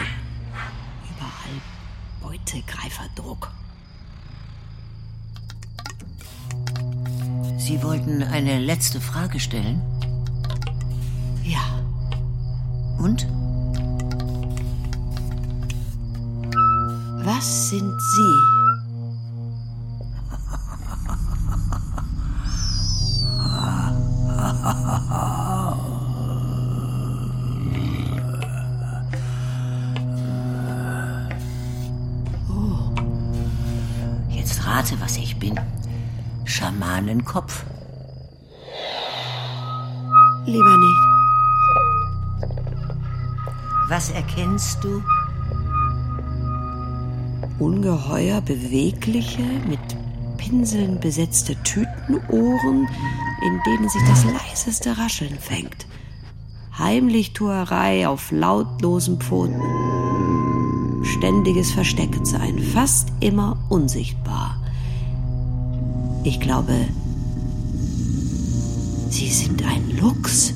Sie 7.69 7.83
wollten 7.83 8.23
eine 8.23 8.57
letzte 8.57 8.99
Frage 8.99 9.39
stellen? 9.39 9.79
Ja. 11.43 11.59
Und? 12.97 13.27
Was 17.23 17.69
sind 17.69 17.93
Sie? 18.01 18.35
Jetzt 34.35 34.65
rate, 34.65 34.99
was 34.99 35.17
ich 35.17 35.37
bin. 35.37 35.53
Schamanenkopf. 36.59 37.63
Lieber 40.45 40.77
nicht. 40.77 41.07
Was 43.87 44.09
erkennst 44.09 44.83
du? 44.83 45.01
Ungeheuer 47.59 48.41
bewegliche, 48.41 49.41
mit 49.69 49.79
Pinseln 50.35 50.99
besetzte 50.99 51.55
Tütenohren, 51.63 52.89
in 53.41 53.61
denen 53.65 53.87
sich 53.87 54.01
das 54.09 54.25
leiseste 54.25 54.97
Rascheln 54.97 55.39
fängt. 55.39 55.87
Heimlichtuerei 56.77 58.05
auf 58.05 58.31
lautlosen 58.31 59.21
Pfoten. 59.21 59.61
Ständiges 61.05 61.71
Verstecktsein, 61.71 62.59
fast 62.59 63.13
immer 63.21 63.57
unsichtbar. 63.69 64.58
Ich 66.29 66.39
glaube, 66.39 66.75
Sie 69.09 69.29
sind 69.29 69.63
ein 69.65 69.97
Luchs. 69.99 70.53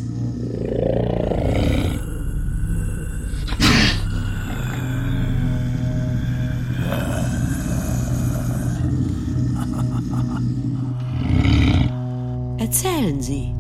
Erzählen 12.59 13.19
Sie. 13.19 13.51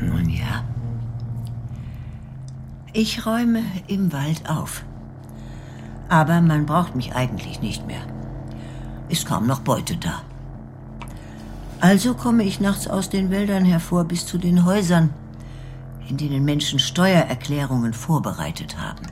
Nun 0.00 0.28
ja. 0.28 0.64
Ich 2.92 3.24
räume 3.24 3.62
im 3.86 4.12
Wald 4.12 4.50
auf. 4.50 4.82
Aber 6.08 6.40
man 6.40 6.66
braucht 6.66 6.96
mich 6.96 7.14
eigentlich 7.14 7.60
nicht 7.62 7.86
mehr. 7.86 8.15
Ist 9.08 9.26
kaum 9.26 9.46
noch 9.46 9.60
Beute 9.60 9.96
da. 9.96 10.22
Also 11.80 12.14
komme 12.14 12.44
ich 12.44 12.60
nachts 12.60 12.88
aus 12.88 13.10
den 13.10 13.30
Wäldern 13.30 13.64
hervor 13.64 14.04
bis 14.04 14.26
zu 14.26 14.38
den 14.38 14.64
Häusern, 14.64 15.10
in 16.08 16.16
denen 16.16 16.44
Menschen 16.44 16.78
Steuererklärungen 16.78 17.92
vorbereitet 17.92 18.76
haben. 18.80 19.06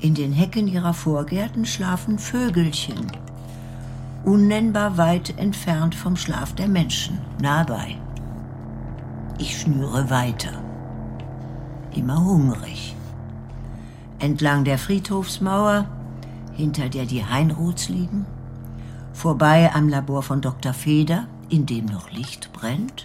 In 0.00 0.14
den 0.14 0.32
Hecken 0.32 0.68
ihrer 0.68 0.94
Vorgärten 0.94 1.66
schlafen 1.66 2.18
Vögelchen, 2.18 3.06
unnennbar 4.24 4.96
weit 4.96 5.38
entfernt 5.38 5.94
vom 5.94 6.16
Schlaf 6.16 6.54
der 6.54 6.68
Menschen, 6.68 7.18
nah 7.40 7.64
bei. 7.64 7.96
Ich 9.38 9.60
schnüre 9.60 10.10
weiter, 10.10 10.52
immer 11.94 12.24
hungrig. 12.24 12.94
Entlang 14.18 14.64
der 14.64 14.78
Friedhofsmauer, 14.78 15.86
hinter 16.54 16.88
der 16.88 17.06
die 17.06 17.24
Heinroths 17.24 17.88
liegen, 17.88 18.26
vorbei 19.12 19.70
am 19.74 19.88
Labor 19.88 20.22
von 20.22 20.40
Dr. 20.40 20.72
Feder, 20.72 21.26
in 21.48 21.66
dem 21.66 21.86
noch 21.86 22.10
Licht 22.10 22.52
brennt, 22.52 23.04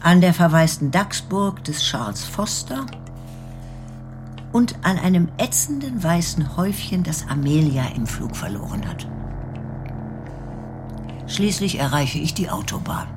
an 0.00 0.20
der 0.20 0.34
verwaisten 0.34 0.90
Dachsburg 0.90 1.64
des 1.64 1.82
Charles 1.82 2.24
Foster 2.24 2.86
und 4.52 4.76
an 4.84 4.98
einem 4.98 5.28
ätzenden 5.38 6.02
weißen 6.02 6.56
Häufchen, 6.56 7.02
das 7.02 7.26
Amelia 7.28 7.84
im 7.94 8.06
Flug 8.06 8.36
verloren 8.36 8.86
hat. 8.86 9.06
Schließlich 11.26 11.78
erreiche 11.78 12.18
ich 12.18 12.34
die 12.34 12.50
Autobahn. 12.50 13.08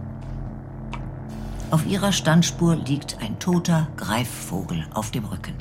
Auf 1.72 1.86
ihrer 1.86 2.12
Standspur 2.12 2.76
liegt 2.76 3.22
ein 3.22 3.40
toter 3.40 3.88
Greifvogel 3.98 4.86
auf 4.94 5.12
dem 5.12 5.26
Rücken. 5.26 5.56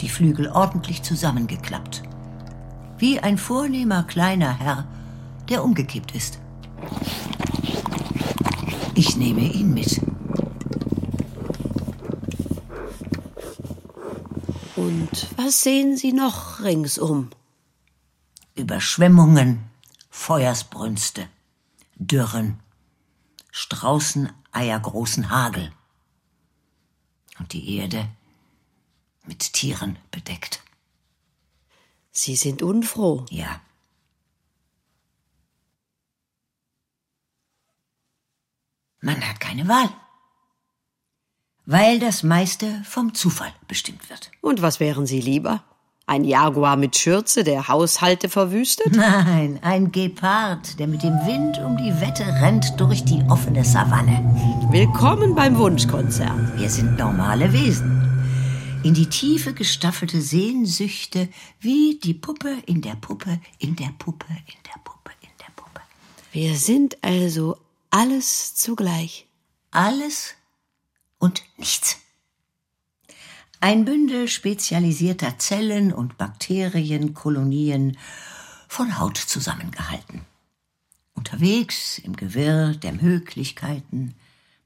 Die 0.00 0.08
Flügel 0.08 0.48
ordentlich 0.48 1.02
zusammengeklappt. 1.02 2.02
Wie 2.98 3.20
ein 3.20 3.36
vornehmer 3.36 4.04
kleiner 4.04 4.52
Herr, 4.52 4.86
der 5.48 5.62
umgekippt 5.62 6.14
ist. 6.14 6.38
Ich 8.94 9.16
nehme 9.16 9.42
ihn 9.42 9.74
mit. 9.74 10.00
Und 14.76 15.28
was 15.36 15.62
sehen 15.62 15.96
Sie 15.96 16.12
noch 16.12 16.60
ringsum? 16.60 17.30
Überschwemmungen, 18.54 19.64
Feuersbrünste, 20.08 21.28
Dürren, 21.96 22.60
Straußeneiergroßen 23.52 25.30
Hagel. 25.30 25.72
Und 27.38 27.52
die 27.52 27.76
Erde 27.76 28.08
mit 29.26 29.52
Tieren 29.52 29.98
bedeckt. 30.10 30.62
Sie 32.16 32.34
sind 32.34 32.62
unfroh. 32.62 33.26
Ja. 33.28 33.60
Man 39.02 39.20
hat 39.20 39.38
keine 39.38 39.68
Wahl. 39.68 39.90
Weil 41.66 41.98
das 41.98 42.22
meiste 42.22 42.82
vom 42.84 43.12
Zufall 43.12 43.52
bestimmt 43.68 44.08
wird. 44.08 44.30
Und 44.40 44.62
was 44.62 44.80
wären 44.80 45.04
Sie 45.04 45.20
lieber? 45.20 45.62
Ein 46.06 46.24
Jaguar 46.24 46.76
mit 46.76 46.96
Schürze, 46.96 47.44
der 47.44 47.68
Haushalte 47.68 48.30
verwüstet? 48.30 48.96
Nein, 48.96 49.58
ein 49.62 49.92
Gepard, 49.92 50.78
der 50.78 50.86
mit 50.86 51.02
dem 51.02 51.14
Wind 51.26 51.58
um 51.58 51.76
die 51.76 52.00
Wette 52.00 52.24
rennt 52.40 52.80
durch 52.80 53.04
die 53.04 53.22
offene 53.28 53.64
Savanne. 53.64 54.24
Willkommen 54.70 55.34
beim 55.34 55.58
Wunschkonzert. 55.58 56.58
Wir 56.58 56.70
sind 56.70 56.96
normale 56.96 57.52
Wesen. 57.52 58.15
In 58.86 58.94
die 58.94 59.08
Tiefe 59.08 59.52
gestaffelte 59.52 60.22
Sehnsüchte, 60.22 61.28
wie 61.58 61.98
die 61.98 62.14
Puppe 62.14 62.62
in 62.66 62.82
der 62.82 62.94
Puppe, 62.94 63.40
in 63.58 63.74
der 63.74 63.92
Puppe, 63.98 64.28
in 64.28 64.62
der 64.62 64.80
Puppe, 64.84 65.10
in 65.22 65.28
der 65.40 65.52
Puppe. 65.56 65.80
Wir 66.30 66.54
sind 66.54 67.02
also 67.02 67.58
alles 67.90 68.54
zugleich. 68.54 69.26
Alles 69.72 70.34
und 71.18 71.42
nichts. 71.56 71.96
Ein 73.58 73.84
Bündel 73.84 74.28
spezialisierter 74.28 75.36
Zellen 75.36 75.92
und 75.92 76.16
Bakterienkolonien 76.16 77.98
von 78.68 79.00
Haut 79.00 79.16
zusammengehalten. 79.16 80.20
Unterwegs 81.12 81.98
im 81.98 82.14
Gewirr 82.14 82.76
der 82.76 82.92
Möglichkeiten, 82.92 84.14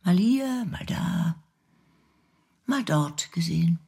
mal 0.04 0.18
hier, 0.18 0.66
mal 0.70 0.84
da, 0.84 1.36
mal 2.66 2.84
dort 2.84 3.32
gesehen. 3.32 3.78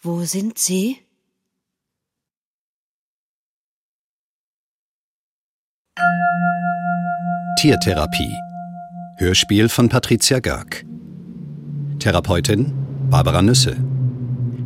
Wo 0.00 0.24
sind 0.24 0.58
Sie? 0.58 0.98
Tiertherapie. 7.58 8.32
Hörspiel 9.16 9.68
von 9.68 9.88
Patricia 9.88 10.38
Görg. 10.38 10.84
Therapeutin 11.98 12.72
Barbara 13.10 13.42
Nüsse. 13.42 13.76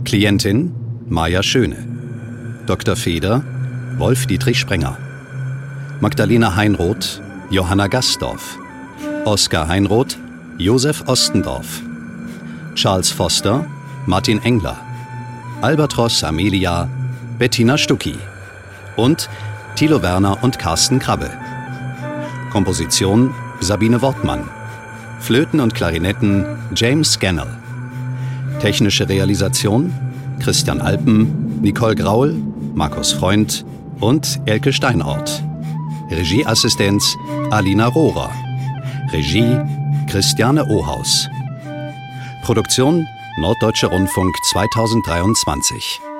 Klientin 0.05 0.75
Maja 1.09 1.43
Schöne. 1.43 1.89
Dr. 2.67 2.95
Feder 2.95 3.43
Wolf 3.97 4.27
Dietrich 4.27 4.59
Sprenger. 4.59 4.99
Magdalena 6.01 6.57
Heinroth 6.57 7.23
Johanna 7.49 7.87
Gastorf. 7.87 8.59
Oskar 9.25 9.69
Heinroth 9.69 10.19
Josef 10.59 11.05
Ostendorf. 11.09 11.83
Charles 12.75 13.11
Foster 13.11 13.65
Martin 14.07 14.41
Engler. 14.43 14.77
Albatros 15.63 16.23
Amelia 16.23 16.89
Bettina 17.39 17.79
Stucki. 17.79 18.17
Und 18.97 19.31
Thilo 19.77 20.03
Werner 20.03 20.43
und 20.43 20.59
Carsten 20.59 20.99
Krabbe. 20.99 21.31
Komposition 22.51 23.35
Sabine 23.61 24.03
Wortmann. 24.03 24.49
Flöten 25.21 25.61
und 25.61 25.75
Klarinetten 25.75 26.45
James 26.75 27.13
Scannell. 27.13 27.59
Technische 28.61 29.09
Realisation 29.09 29.93
Christian 30.39 30.81
Alpen, 30.81 31.61
Nicole 31.63 31.95
Graul, 31.95 32.35
Markus 32.75 33.13
Freund 33.13 33.65
und 34.01 34.41
Elke 34.45 34.73
Steinort. 34.73 35.43
Regieassistenz 36.11 37.17
Alina 37.51 37.87
Rohrer. 37.87 38.31
Regie 39.13 39.59
Christiane 40.13 40.63
Ohaus. 40.69 41.27
Produktion 42.43 43.07
Norddeutsche 43.39 43.87
Rundfunk 43.87 44.37
2023. 44.53 46.12